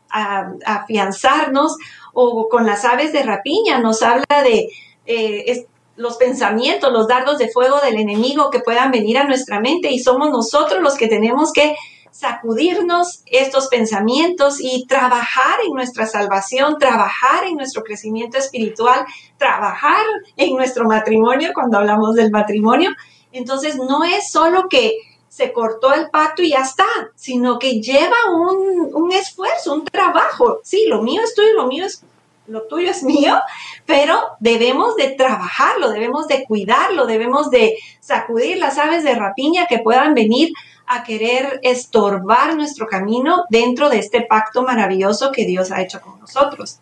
afianzarnos, 0.65 1.77
o 2.13 2.49
con 2.49 2.67
las 2.67 2.85
aves 2.85 3.13
de 3.13 3.23
rapiña 3.23 3.81
nos 3.81 4.03
habla 4.03 4.43
de 4.45 4.69
eh, 5.07 5.67
los 5.97 6.17
pensamientos, 6.17 6.93
los 6.93 7.09
dardos 7.09 7.39
de 7.39 7.51
fuego 7.51 7.81
del 7.81 7.97
enemigo 7.97 8.51
que 8.51 8.61
puedan 8.61 8.91
venir 8.91 9.19
a 9.19 9.25
nuestra 9.25 9.61
mente 9.61 9.91
y 9.91 9.99
somos 9.99 10.31
nosotros 10.31 10.81
los 10.83 10.97
que 10.97 11.09
tenemos 11.09 11.53
que 11.53 11.77
sacudirnos 12.11 13.25
estos 13.27 13.67
pensamientos 13.67 14.59
y 14.61 14.87
trabajar 14.87 15.59
en 15.67 15.75
nuestra 15.75 16.07
salvación, 16.07 16.79
trabajar 16.79 17.45
en 17.45 17.57
nuestro 17.57 17.83
crecimiento 17.83 18.39
espiritual, 18.39 19.05
trabajar 19.37 20.05
en 20.37 20.55
nuestro 20.55 20.85
matrimonio 20.85 21.51
cuando 21.53 21.79
hablamos 21.79 22.15
del 22.15 22.31
matrimonio. 22.31 22.91
Entonces 23.33 23.77
no 23.77 24.05
es 24.05 24.31
solo 24.31 24.69
que 24.71 24.93
se 25.35 25.53
cortó 25.53 25.93
el 25.93 26.11
pacto 26.11 26.43
y 26.43 26.51
ya 26.51 26.61
está, 26.61 26.87
sino 27.17 27.59
que 27.59 27.81
lleva 27.81 28.15
un, 28.33 28.91
un 28.95 29.11
esfuerzo, 29.11 29.75
un 29.75 29.85
trabajo. 29.85 30.61
Sí, 30.63 30.85
lo 30.87 31.03
mío 31.03 31.23
es 31.25 31.35
tuyo, 31.35 31.55
lo 31.55 31.67
mío 31.67 31.87
es 31.87 32.05
lo 32.47 32.63
tuyo 32.69 32.91
es 32.91 33.03
mío, 33.03 33.41
pero 33.85 34.23
debemos 34.39 34.95
de 34.95 35.09
trabajarlo, 35.09 35.91
debemos 35.91 36.29
de 36.29 36.45
cuidarlo, 36.45 37.07
debemos 37.07 37.51
de 37.51 37.75
sacudir 38.01 38.59
las 38.59 38.79
aves 38.79 39.03
de 39.03 39.15
rapiña 39.15 39.67
que 39.67 39.79
puedan 39.79 40.15
venir 40.15 40.53
a 40.87 41.03
querer 41.03 41.59
estorbar 41.63 42.55
nuestro 42.55 42.87
camino 42.87 43.45
dentro 43.49 43.89
de 43.89 43.99
este 43.99 44.21
pacto 44.21 44.63
maravilloso 44.63 45.33
que 45.33 45.47
Dios 45.47 45.73
ha 45.73 45.83
hecho 45.83 46.01
con 46.01 46.21
nosotros. 46.21 46.79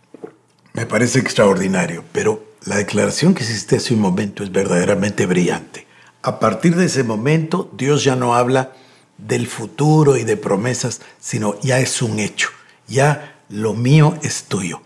Me 0.75 0.85
parece 0.85 1.21
extraordinario, 1.21 2.05
pero 2.13 2.43
la 2.67 2.77
declaración 2.77 3.33
que 3.33 3.45
hiciste 3.45 3.77
hace 3.77 3.95
un 3.95 4.01
momento 4.01 4.43
es 4.43 4.53
verdaderamente 4.53 5.25
brillante. 5.25 5.87
A 6.23 6.39
partir 6.39 6.77
de 6.77 6.87
ese 6.87 7.03
momento, 7.05 7.71
Dios 7.77 8.05
ya 8.05 8.17
no 8.17 8.35
habla 8.35 8.73
del 9.19 9.47
futuro 9.47 10.17
y 10.17 10.25
de 10.25 10.37
promesas, 10.37 11.01
sino 11.21 11.59
ya 11.61 11.81
es 11.81 12.03
un 12.03 12.19
hecho. 12.19 12.49
Ya 12.89 13.41
lo 13.49 13.75
mío 13.75 14.17
es 14.23 14.45
tuyo 14.45 14.83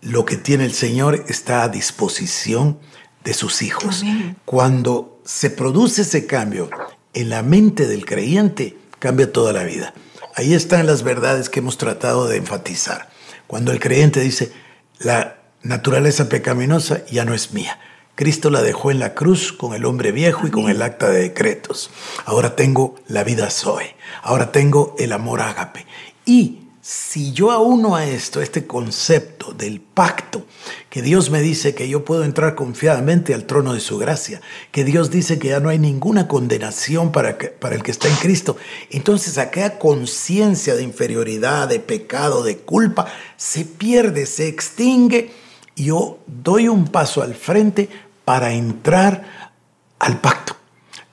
lo 0.00 0.24
que 0.24 0.36
tiene 0.36 0.64
el 0.64 0.72
Señor 0.72 1.24
está 1.28 1.62
a 1.62 1.68
disposición 1.68 2.78
de 3.24 3.34
sus 3.34 3.62
hijos. 3.62 4.04
Cuando 4.44 5.20
se 5.24 5.50
produce 5.50 6.02
ese 6.02 6.26
cambio 6.26 6.70
en 7.14 7.28
la 7.28 7.42
mente 7.42 7.86
del 7.86 8.04
creyente, 8.04 8.76
cambia 8.98 9.32
toda 9.32 9.52
la 9.52 9.64
vida. 9.64 9.92
Ahí 10.34 10.54
están 10.54 10.86
las 10.86 11.02
verdades 11.02 11.48
que 11.48 11.60
hemos 11.60 11.78
tratado 11.78 12.28
de 12.28 12.36
enfatizar. 12.36 13.08
Cuando 13.46 13.72
el 13.72 13.80
creyente 13.80 14.20
dice, 14.20 14.52
la 14.98 15.38
naturaleza 15.62 16.28
pecaminosa 16.28 17.04
ya 17.06 17.24
no 17.24 17.34
es 17.34 17.52
mía. 17.52 17.78
Cristo 18.18 18.50
la 18.50 18.62
dejó 18.62 18.90
en 18.90 18.98
la 18.98 19.14
cruz 19.14 19.52
con 19.52 19.74
el 19.74 19.84
hombre 19.84 20.10
viejo 20.10 20.44
y 20.44 20.50
con 20.50 20.68
el 20.68 20.82
acta 20.82 21.08
de 21.08 21.20
decretos. 21.20 21.88
Ahora 22.24 22.56
tengo 22.56 22.96
la 23.06 23.22
vida 23.22 23.48
soy. 23.48 23.84
Ahora 24.24 24.50
tengo 24.50 24.96
el 24.98 25.12
amor 25.12 25.40
ágape. 25.40 25.86
Y 26.26 26.62
si 26.80 27.32
yo 27.32 27.52
auno 27.52 27.94
a 27.94 28.06
esto, 28.06 28.42
este 28.42 28.66
concepto 28.66 29.52
del 29.52 29.80
pacto, 29.80 30.44
que 30.90 31.00
Dios 31.00 31.30
me 31.30 31.40
dice 31.40 31.76
que 31.76 31.88
yo 31.88 32.04
puedo 32.04 32.24
entrar 32.24 32.56
confiadamente 32.56 33.34
al 33.34 33.44
trono 33.44 33.72
de 33.72 33.78
su 33.78 33.98
gracia, 33.98 34.40
que 34.72 34.82
Dios 34.82 35.12
dice 35.12 35.38
que 35.38 35.50
ya 35.50 35.60
no 35.60 35.68
hay 35.68 35.78
ninguna 35.78 36.26
condenación 36.26 37.12
para, 37.12 37.38
para 37.38 37.76
el 37.76 37.84
que 37.84 37.92
está 37.92 38.08
en 38.08 38.16
Cristo, 38.16 38.56
entonces 38.90 39.38
aquella 39.38 39.78
conciencia 39.78 40.74
de 40.74 40.82
inferioridad, 40.82 41.68
de 41.68 41.78
pecado, 41.78 42.42
de 42.42 42.56
culpa, 42.56 43.06
se 43.36 43.64
pierde, 43.64 44.26
se 44.26 44.48
extingue, 44.48 45.30
y 45.78 45.84
yo 45.84 46.18
doy 46.26 46.66
un 46.66 46.88
paso 46.88 47.22
al 47.22 47.36
frente 47.36 47.88
para 48.28 48.52
entrar 48.52 49.54
al 49.98 50.20
pacto, 50.20 50.54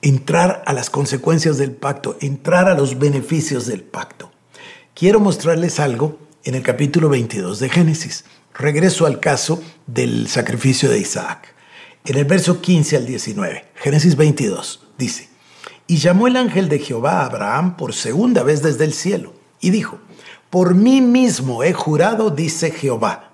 entrar 0.02 0.62
a 0.66 0.74
las 0.74 0.90
consecuencias 0.90 1.56
del 1.56 1.72
pacto, 1.72 2.18
entrar 2.20 2.68
a 2.68 2.74
los 2.74 2.98
beneficios 2.98 3.64
del 3.64 3.82
pacto 3.82 4.30
quiero 4.96 5.18
mostrarles 5.18 5.80
algo 5.80 6.18
en 6.44 6.54
el 6.56 6.62
capítulo 6.62 7.08
22 7.08 7.58
de 7.58 7.70
Génesis. 7.70 8.26
Regreso 8.52 9.06
al 9.06 9.18
caso 9.18 9.62
del 9.86 10.28
sacrificio 10.28 10.90
de 10.90 10.98
Isaac. 10.98 11.54
En 12.04 12.18
el 12.18 12.26
verso 12.26 12.60
15 12.60 12.98
al 12.98 13.06
19, 13.06 13.64
Génesis 13.76 14.14
22, 14.14 14.86
dice, 14.98 15.30
Y 15.86 15.96
llamó 15.96 16.26
el 16.26 16.36
ángel 16.36 16.68
de 16.68 16.80
Jehová 16.80 17.20
a 17.20 17.24
Abraham 17.24 17.78
por 17.78 17.94
segunda 17.94 18.42
vez 18.42 18.62
desde 18.62 18.84
el 18.84 18.92
cielo, 18.92 19.32
y 19.60 19.70
dijo, 19.70 20.00
Por 20.50 20.74
mí 20.74 21.00
mismo 21.00 21.62
he 21.62 21.72
jurado, 21.72 22.28
dice 22.28 22.70
Jehová, 22.70 23.25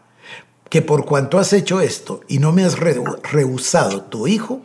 que 0.72 0.80
por 0.80 1.04
cuanto 1.04 1.38
has 1.38 1.52
hecho 1.52 1.82
esto 1.82 2.22
y 2.28 2.38
no 2.38 2.50
me 2.50 2.64
has 2.64 2.78
rehusado 2.78 4.04
tu 4.04 4.26
hijo, 4.26 4.62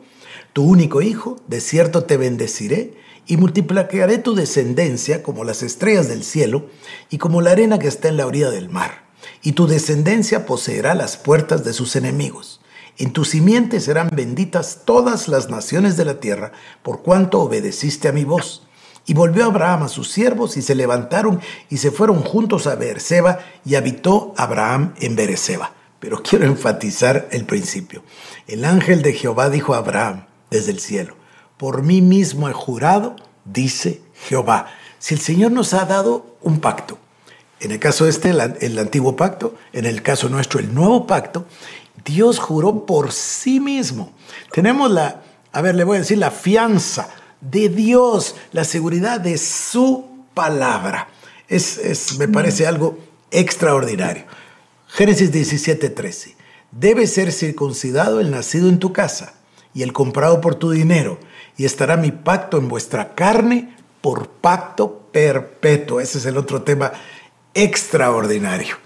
tu 0.54 0.64
único 0.64 1.02
hijo, 1.02 1.36
de 1.50 1.60
cierto 1.60 2.06
te 2.06 2.16
bendeciré 2.16 2.94
y 3.26 3.36
multiplicaré 3.36 4.18
tu 4.18 4.34
descendencia 4.34 5.22
como 5.22 5.44
las 5.44 5.64
estrellas 5.64 6.08
del 6.08 6.24
cielo 6.24 6.68
y 7.10 7.18
como 7.18 7.42
la 7.42 7.52
arena 7.52 7.78
que 7.78 7.90
está 7.90 8.08
en 8.08 8.16
la 8.16 8.26
orilla 8.26 8.50
del 8.52 8.70
mar. 8.70 9.04
Y 9.42 9.52
tu 9.52 9.68
descendencia 9.68 10.46
poseerá 10.46 10.96
las 10.96 11.18
puertas 11.18 11.66
de 11.66 11.74
sus 11.74 11.98
enemigos. 11.98 12.62
En 12.98 13.12
tu 13.12 13.26
simiente 13.26 13.82
serán 13.82 14.10
benditas 14.14 14.84
todas 14.86 15.28
las 15.28 15.50
naciones 15.50 15.98
de 15.98 16.06
la 16.06 16.22
tierra, 16.22 16.54
por 16.84 17.04
cuanto 17.04 17.42
obedeciste 17.42 18.08
a 18.08 18.14
mi 18.14 18.24
voz. 18.24 18.66
Y 19.06 19.14
volvió 19.14 19.44
Abraham 19.44 19.84
a 19.84 19.90
sus 19.90 20.10
siervos 20.10 20.56
y 20.56 20.62
se 20.62 20.74
levantaron 20.74 21.42
y 21.70 21.80
se 21.80 21.92
fueron 21.92 22.22
juntos 22.22 22.66
a 22.66 22.76
Beerseba 22.76 23.40
y 23.66 23.76
habitó 23.76 24.34
Abraham 24.38 24.94
en 25.02 25.18
Beerseba. 25.18 25.74
Pero 26.00 26.22
quiero 26.22 26.46
enfatizar 26.46 27.28
el 27.32 27.46
principio. 27.46 28.04
El 28.48 28.66
ángel 28.66 29.02
de 29.02 29.14
Jehová 29.14 29.50
dijo 29.50 29.74
a 29.74 29.78
Abraham 29.78 30.26
desde 30.50 30.72
el 30.72 30.80
cielo, 30.80 31.16
por 31.58 31.82
mí 31.82 32.02
mismo 32.02 32.50
he 32.50 32.54
jurado, 32.54 33.16
dice 33.46 34.02
Jehová. 34.28 34.68
Si 35.00 35.16
el 35.16 35.20
Señor 35.20 35.52
nos 35.52 35.74
ha 35.74 35.86
dado 35.86 36.38
un 36.42 36.60
pacto, 36.60 37.00
en 37.60 37.72
el 37.72 37.80
caso 37.80 38.08
este, 38.08 38.30
el, 38.30 38.80
antiguo 38.80 39.16
pacto, 39.16 39.56
en 39.74 39.86
el 39.86 40.04
caso 40.04 40.30
nuestro, 40.30 40.60
el 40.60 40.74
nuevo 40.74 41.08
pacto, 41.08 41.46
Dios 42.06 42.38
juró 42.38 42.86
por 42.86 43.12
sí 43.12 43.60
mismo. 43.60 44.14
Tenemos 44.52 44.92
la, 44.92 45.24
a 45.52 45.62
ver, 45.62 45.74
le 45.74 45.84
voy 45.84 45.98
a 45.98 46.02
decir, 46.02 46.20
la 46.20 46.30
fianza 46.30 47.10
de 47.42 47.70
Dios, 47.70 48.36
la 48.52 48.64
seguridad 48.64 49.20
de 49.20 49.40
su 49.40 50.06
palabra. 50.36 51.10
Es, 51.48 51.80
es 51.80 52.20
me 52.20 52.28
parece 52.28 52.68
algo 52.68 53.00
extraordinario. 53.32 54.26
Génesis 54.98 55.32
17, 55.32 55.92
13. 55.92 56.36
Debe 56.72 57.06
ser 57.06 57.32
circuncidado 57.32 58.20
el 58.20 58.32
nacido 58.32 58.68
en 58.68 58.80
tu 58.80 58.94
casa 58.94 59.36
y 59.72 59.84
el 59.84 59.94
comprado 59.94 60.42
por 60.42 60.56
tu 60.56 60.72
dinero, 60.72 61.20
y 61.56 61.66
estará 61.66 61.98
mi 61.98 62.12
pacto 62.12 62.58
en 62.58 62.68
vuestra 62.68 63.14
carne 63.14 63.76
por 64.02 64.28
pacto 64.28 65.04
perpetuo. 65.12 66.00
Ese 66.00 66.18
es 66.18 66.26
el 66.26 66.36
otro 66.36 66.64
tema 66.64 66.94
extraordinario. 67.54 68.78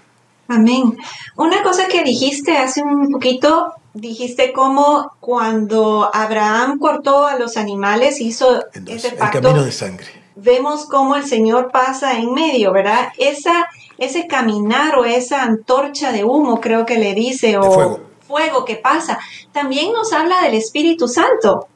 Amén. 0.48 0.98
Una 1.36 1.62
cosa 1.62 1.88
que 1.88 2.04
dijiste 2.04 2.58
hace 2.58 2.82
un 2.82 3.10
poquito, 3.10 3.72
dijiste 3.94 4.52
cómo 4.52 5.12
cuando 5.18 6.10
Abraham 6.12 6.78
cortó 6.78 7.26
a 7.26 7.38
los 7.38 7.56
animales 7.56 8.20
hizo 8.20 8.62
ese 8.86 9.12
pacto. 9.12 9.38
El 9.38 9.44
camino 9.44 9.64
de 9.64 9.72
sangre. 9.72 10.08
Vemos 10.34 10.84
cómo 10.86 11.16
el 11.16 11.24
Señor 11.24 11.70
pasa 11.72 12.18
en 12.18 12.32
medio, 12.32 12.70
¿verdad? 12.72 13.08
Esa, 13.16 13.66
ese 14.04 14.26
caminar 14.26 14.98
o 14.98 15.04
esa 15.04 15.42
antorcha 15.42 16.10
de 16.10 16.24
humo, 16.24 16.60
creo 16.60 16.84
que 16.84 16.98
le 16.98 17.14
dice, 17.14 17.56
o 17.56 17.70
fuego. 17.70 18.00
fuego 18.26 18.64
que 18.64 18.76
pasa, 18.76 19.20
también 19.52 19.92
nos 19.92 20.12
habla 20.12 20.42
del 20.42 20.54
Espíritu 20.54 21.06
Santo. 21.06 21.68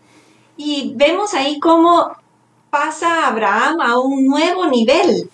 Y 0.57 0.93
vemos 0.97 1.35
ahí 1.35 1.61
cómo 1.61 2.11
pasa 2.71 3.29
Abraham 3.29 3.81
a 3.81 3.99
un 4.01 4.27
nuevo 4.27 4.67
nivel, 4.67 5.31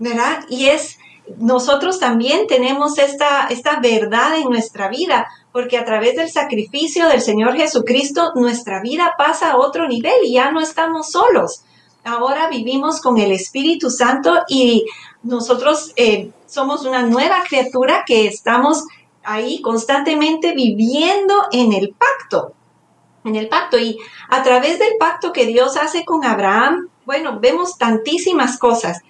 ¿verdad? 0.00 0.44
Y 0.48 0.66
es, 0.66 0.98
nosotros 1.38 2.00
también 2.00 2.48
tenemos 2.48 2.98
esta, 2.98 3.46
esta 3.46 3.78
verdad 3.78 4.36
en 4.36 4.50
nuestra 4.50 4.88
vida, 4.88 5.28
porque 5.52 5.78
a 5.78 5.84
través 5.84 6.16
del 6.16 6.30
sacrificio 6.30 7.06
del 7.06 7.20
Señor 7.20 7.54
Jesucristo, 7.54 8.32
nuestra 8.34 8.80
vida 8.80 9.14
pasa 9.16 9.52
a 9.52 9.58
otro 9.58 9.86
nivel 9.86 10.24
y 10.24 10.34
ya 10.34 10.50
no 10.50 10.60
estamos 10.60 11.12
solos. 11.12 11.62
Ahora 12.04 12.48
vivimos 12.48 13.00
con 13.00 13.18
el 13.18 13.30
Espíritu 13.30 13.88
Santo 13.88 14.40
y 14.48 14.86
nosotros 15.22 15.92
eh, 15.96 16.30
somos 16.46 16.84
una 16.84 17.02
nueva 17.02 17.42
criatura 17.48 18.04
que 18.06 18.26
estamos 18.26 18.84
ahí 19.22 19.60
constantemente 19.62 20.52
viviendo 20.52 21.34
en 21.52 21.72
el 21.72 21.94
pacto 21.94 22.54
en 23.24 23.36
el 23.36 23.48
pacto. 23.48 23.78
Y 23.78 23.98
a 24.28 24.42
través 24.42 24.78
del 24.78 24.94
pacto 24.98 25.32
que 25.32 25.46
Dios 25.46 25.76
hace 25.76 26.04
con 26.04 26.24
Abraham, 26.24 26.88
bueno, 27.04 27.38
vemos 27.40 27.78
tantísimas 27.78 28.58
cosas. 28.58 29.00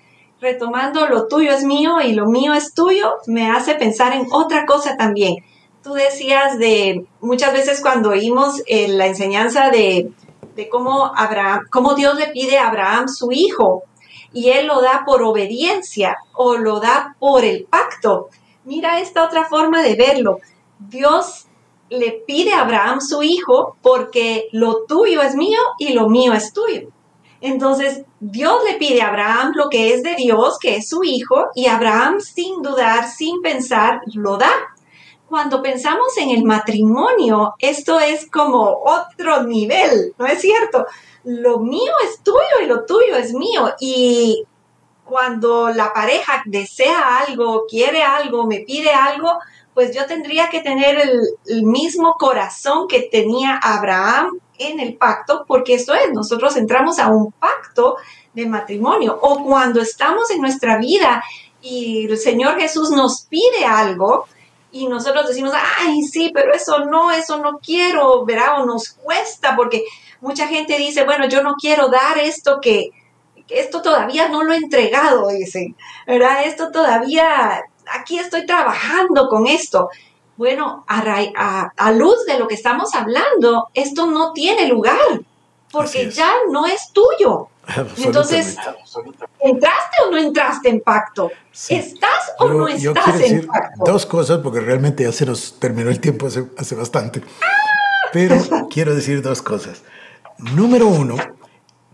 Retomando 0.41 1.07
lo 1.07 1.29
tuyo 1.29 1.53
es 1.53 1.65
mío 1.65 2.01
y 2.01 2.13
lo 2.13 2.27
mío 2.27 2.53
es 2.53 2.75
tuyo, 2.75 3.15
me 3.27 3.51
hace 3.51 3.75
pensar 3.75 4.13
en 4.13 4.27
otra 4.33 4.67
cosa 4.67 4.97
también. 4.97 5.37
Tú 5.85 5.95
decías 5.95 6.59
de 6.59 7.07
muchas 7.21 7.53
veces 7.53 7.81
cuando 7.81 8.11
oímos 8.11 8.63
eh, 8.67 8.89
la 8.89 9.07
enseñanza 9.07 9.71
de, 9.71 10.11
de 10.57 10.69
cómo, 10.69 11.13
Abraham, 11.15 11.67
cómo 11.71 11.95
Dios 11.95 12.17
le 12.17 12.29
pide 12.29 12.59
a 12.59 12.69
Abraham 12.69 13.09
su 13.09 13.31
hijo 13.33 13.85
y 14.33 14.51
él 14.51 14.67
lo 14.67 14.81
da 14.81 15.03
por 15.05 15.23
obediencia 15.23 16.17
o 16.35 16.57
lo 16.57 16.81
da 16.81 17.17
por 17.19 17.45
el 17.45 17.65
pacto. 17.65 18.29
Mira 18.65 19.01
esta 19.01 19.25
otra 19.25 19.45
forma 19.45 19.83
de 19.83 19.95
verlo. 19.95 20.39
Dios 20.79 21.47
le 21.91 22.23
pide 22.27 22.53
a 22.53 22.63
Abraham 22.63 23.01
su 23.01 23.23
hijo 23.23 23.77
porque 23.83 24.49
lo 24.53 24.85
tuyo 24.87 25.23
es 25.23 25.35
mío 25.35 25.61
y 25.79 25.93
lo 25.93 26.09
mío 26.09 26.33
es 26.33 26.53
tuyo. 26.53 26.89
Entonces, 27.43 28.05
Dios 28.21 28.63
le 28.65 28.75
pide 28.75 29.03
a 29.03 29.09
Abraham 29.09 29.53
lo 29.57 29.69
que 29.69 29.93
es 29.93 30.05
de 30.05 30.15
Dios, 30.15 30.59
que 30.61 30.77
es 30.77 30.89
su 30.89 31.03
hijo, 31.03 31.49
y 31.57 31.67
Abraham 31.67 32.21
sin 32.21 32.63
dudar, 32.63 33.09
sin 33.09 33.43
pensar, 33.43 34.01
lo 34.15 34.37
da. 34.37 34.53
Cuando 35.33 35.63
pensamos 35.63 36.15
en 36.19 36.29
el 36.29 36.45
matrimonio, 36.45 37.55
esto 37.59 37.99
es 37.99 38.31
como 38.31 38.83
otro 38.85 39.45
nivel, 39.45 40.13
¿no 40.19 40.27
es 40.27 40.43
cierto? 40.43 40.85
Lo 41.25 41.59
mío 41.59 41.91
es 42.05 42.23
tuyo 42.23 42.63
y 42.63 42.67
lo 42.67 42.85
tuyo 42.85 43.17
es 43.17 43.33
mío. 43.33 43.73
Y 43.81 44.45
cuando 45.07 45.71
la 45.71 45.95
pareja 45.95 46.43
desea 46.45 47.21
algo, 47.21 47.65
quiere 47.67 48.03
algo, 48.03 48.47
me 48.47 48.61
pide 48.61 48.91
algo, 48.91 49.39
pues 49.73 49.97
yo 49.97 50.05
tendría 50.05 50.51
que 50.51 50.61
tener 50.61 50.99
el, 51.47 51.63
mismo 51.63 52.17
corazón 52.19 52.87
que 52.87 53.09
tenía 53.11 53.57
Abraham 53.57 54.39
en 54.59 54.81
el 54.81 54.99
pacto, 54.99 55.47
porque 55.49 55.77
esto 55.77 55.95
es, 55.95 56.13
nosotros 56.13 56.59
entramos 56.59 56.99
a 56.99 57.09
un 57.09 57.33
pacto 57.33 57.97
de 58.35 58.45
matrimonio 58.45 59.19
o 59.23 59.43
cuando 59.43 59.81
estamos 59.81 60.31
en 60.31 60.43
nuestra 60.43 60.77
vida 60.77 61.25
y 61.63 62.05
el 62.05 62.19
Señor 62.19 62.61
Jesús 62.61 62.91
nos 62.91 63.23
pide 63.31 63.65
algo 63.65 64.27
y 64.73 64.87
nosotros 64.89 65.29
decimos, 65.29 65.53
ay, 65.79 66.03
sí, 66.03 66.31
pero 66.35 66.55
eso 66.55 66.87
no, 66.87 67.11
eso 67.11 67.39
no 67.39 67.59
quiero, 67.63 68.25
¿verdad? 68.25 68.63
O 68.63 68.67
nos 68.67 68.89
cuesta 68.91 69.55
porque 69.55 69.85
mucha 70.21 70.49
gente 70.49 70.79
dice, 70.79 71.05
bueno, 71.05 71.29
yo 71.29 71.43
no 71.43 71.55
quiero 71.61 71.89
dar 71.89 72.19
esto 72.19 72.59
que, 72.61 72.91
esto 73.49 73.83
todavía 73.83 74.29
no 74.29 74.43
lo 74.45 74.55
he 74.55 74.57
entregado, 74.57 75.29
dicen, 75.29 75.77
¿verdad? 76.07 76.47
Esto 76.47 76.71
todavía 76.71 77.63
aquí 77.93 78.19
estoy 78.19 78.47
trabajando 78.47 79.29
con 79.29 79.47
esto. 79.47 79.91
Bueno, 80.37 80.85
a, 80.89 81.93
luz 81.93 82.25
de 82.27 82.39
lo 82.39 82.49
que 82.49 82.55
estamos 82.55 82.95
hablando, 82.95 83.69
esto 83.75 84.07
no 84.07 84.33
tiene 84.33 84.67
lugar, 84.69 85.21
porque 85.71 86.11
ya 86.11 86.33
no 86.51 86.67
es 86.67 86.93
tuyo. 86.93 87.49
Entonces, 87.97 88.57
¿entraste 89.41 89.97
o 90.07 90.11
no 90.11 90.19
entraste 90.19 90.69
en 90.69 90.81
pacto? 90.81 91.31
¿Estás 91.69 92.33
o 92.39 92.49
no 92.49 92.69
estás 92.69 93.21
en 93.21 93.47
pacto? 93.47 93.85
Dos 93.85 94.05
cosas, 94.05 94.39
porque 94.39 94.61
realmente 94.61 95.05
ya 95.05 95.13
se 95.13 95.27
nos 95.27 95.59
terminó 95.59 95.91
el 95.91 96.01
tiempo 96.01 96.27
hace, 96.27 96.45
hace 96.59 96.75
bastante. 96.75 97.23
Pero 98.13 98.37
quiero 98.71 98.95
decir 98.95 99.23
dos 99.23 99.43
cosas. 99.43 99.83
Número 100.39 100.89
uno, 100.89 101.17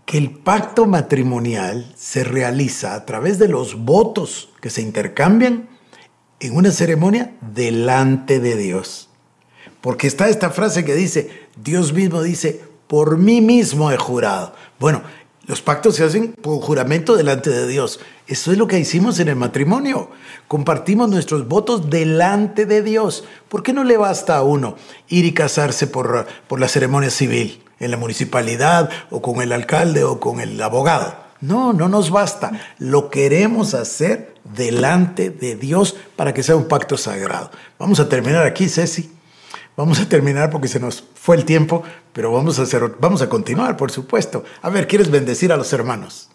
que 0.05 0.17
el 0.17 0.31
pacto 0.31 0.87
matrimonial 0.87 1.93
se 1.95 2.23
realiza 2.23 2.95
a 2.95 3.05
través 3.05 3.37
de 3.37 3.47
los 3.47 3.75
votos 3.75 4.49
que 4.59 4.71
se 4.71 4.81
intercambian 4.81 5.69
en 6.39 6.55
una 6.55 6.71
ceremonia 6.71 7.35
delante 7.41 8.39
de 8.39 8.55
Dios. 8.55 9.09
Porque 9.81 10.07
está 10.07 10.27
esta 10.27 10.49
frase 10.49 10.83
que 10.83 10.95
dice, 10.95 11.47
Dios 11.55 11.93
mismo 11.93 12.21
dice, 12.21 12.61
por 12.87 13.17
mí 13.17 13.39
mismo 13.39 13.91
he 13.91 13.97
jurado. 13.97 14.53
Bueno, 14.79 15.03
los 15.49 15.63
pactos 15.63 15.95
se 15.95 16.03
hacen 16.03 16.33
por 16.33 16.61
juramento 16.61 17.15
delante 17.15 17.49
de 17.49 17.67
Dios. 17.67 17.99
Eso 18.27 18.51
es 18.51 18.59
lo 18.59 18.67
que 18.67 18.77
hicimos 18.77 19.19
en 19.19 19.29
el 19.29 19.35
matrimonio. 19.35 20.11
Compartimos 20.47 21.09
nuestros 21.09 21.47
votos 21.47 21.89
delante 21.89 22.67
de 22.67 22.83
Dios. 22.83 23.23
¿Por 23.47 23.63
qué 23.63 23.73
no 23.73 23.83
le 23.83 23.97
basta 23.97 24.37
a 24.37 24.43
uno 24.43 24.75
ir 25.07 25.25
y 25.25 25.33
casarse 25.33 25.87
por, 25.87 26.27
por 26.47 26.59
la 26.59 26.67
ceremonia 26.67 27.09
civil 27.09 27.63
en 27.79 27.89
la 27.89 27.97
municipalidad 27.97 28.91
o 29.09 29.23
con 29.23 29.41
el 29.41 29.51
alcalde 29.51 30.03
o 30.03 30.19
con 30.19 30.39
el 30.39 30.61
abogado? 30.61 31.15
No, 31.41 31.73
no 31.73 31.89
nos 31.89 32.11
basta. 32.11 32.51
Lo 32.77 33.09
queremos 33.09 33.73
hacer 33.73 34.35
delante 34.55 35.31
de 35.31 35.55
Dios 35.55 35.95
para 36.15 36.31
que 36.31 36.43
sea 36.43 36.57
un 36.57 36.67
pacto 36.67 36.95
sagrado. 36.95 37.49
Vamos 37.79 37.99
a 37.99 38.07
terminar 38.07 38.45
aquí, 38.45 38.69
Ceci. 38.69 39.09
Vamos 39.79 40.01
a 40.01 40.09
terminar 40.09 40.49
porque 40.49 40.67
se 40.67 40.77
nos 40.77 41.01
fue 41.15 41.37
el 41.37 41.45
tiempo, 41.45 41.83
pero 42.11 42.33
vamos 42.33 42.59
a, 42.59 42.63
hacer, 42.63 42.95
vamos 42.99 43.21
a 43.21 43.29
continuar, 43.29 43.77
por 43.77 43.91
supuesto. 43.91 44.43
A 44.61 44.69
ver, 44.69 44.89
¿quieres 44.89 45.09
bendecir 45.09 45.53
a 45.53 45.55
los 45.55 45.71
hermanos? 45.71 46.27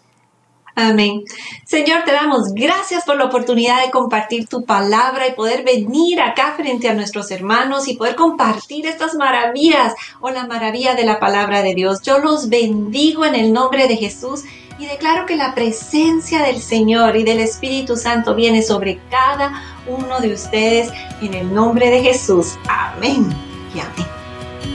Amén. 0.73 1.21
Señor, 1.63 2.05
te 2.05 2.11
damos 2.11 2.55
gracias 2.55 3.03
por 3.05 3.17
la 3.17 3.25
oportunidad 3.25 3.85
de 3.85 3.91
compartir 3.91 4.47
tu 4.47 4.65
palabra 4.65 5.27
y 5.27 5.33
poder 5.33 5.63
venir 5.63 6.21
acá 6.21 6.55
frente 6.57 6.89
a 6.89 6.95
nuestros 6.95 7.29
hermanos 7.29 7.87
y 7.87 7.95
poder 7.95 8.15
compartir 8.15 8.87
estas 8.87 9.13
maravillas 9.13 9.93
o 10.21 10.31
la 10.31 10.47
maravilla 10.47 10.95
de 10.95 11.05
la 11.05 11.19
palabra 11.19 11.61
de 11.61 11.75
Dios. 11.75 12.01
Yo 12.01 12.17
los 12.17 12.49
bendigo 12.49 13.25
en 13.25 13.35
el 13.35 13.53
nombre 13.53 13.87
de 13.87 13.95
Jesús 13.95 14.41
y 14.77 14.85
declaro 14.85 15.25
que 15.25 15.35
la 15.35 15.55
presencia 15.55 16.43
del 16.43 16.61
Señor 16.61 17.15
y 17.15 17.23
del 17.23 17.39
Espíritu 17.39 17.95
Santo 17.95 18.35
viene 18.35 18.61
sobre 18.61 18.99
cada 19.09 19.61
uno 19.87 20.19
de 20.19 20.33
ustedes 20.33 20.91
en 21.21 21.33
el 21.33 21.53
nombre 21.53 21.89
de 21.89 22.01
Jesús. 22.01 22.57
Amén 22.67 23.29
y 23.73 23.79
amén. 23.79 24.07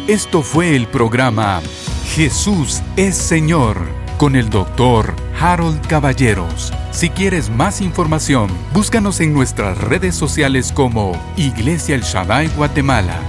Esto 0.09 0.43
fue 0.43 0.75
el 0.75 0.87
programa 0.87 1.61
Jesús 2.15 2.83
es 2.97 3.17
Señor 3.17 3.77
con 4.19 4.37
el 4.37 4.51
doctor 4.51 5.15
Harold 5.41 5.87
Caballeros. 5.87 6.73
Si 6.91 7.09
quieres 7.09 7.49
más 7.49 7.81
información, 7.81 8.51
búscanos 8.75 9.21
en 9.21 9.33
nuestras 9.33 9.79
redes 9.79 10.15
sociales 10.15 10.73
como 10.73 11.13
Iglesia 11.37 11.95
El 11.95 12.03
Shaddai 12.03 12.49
Guatemala 12.49 13.21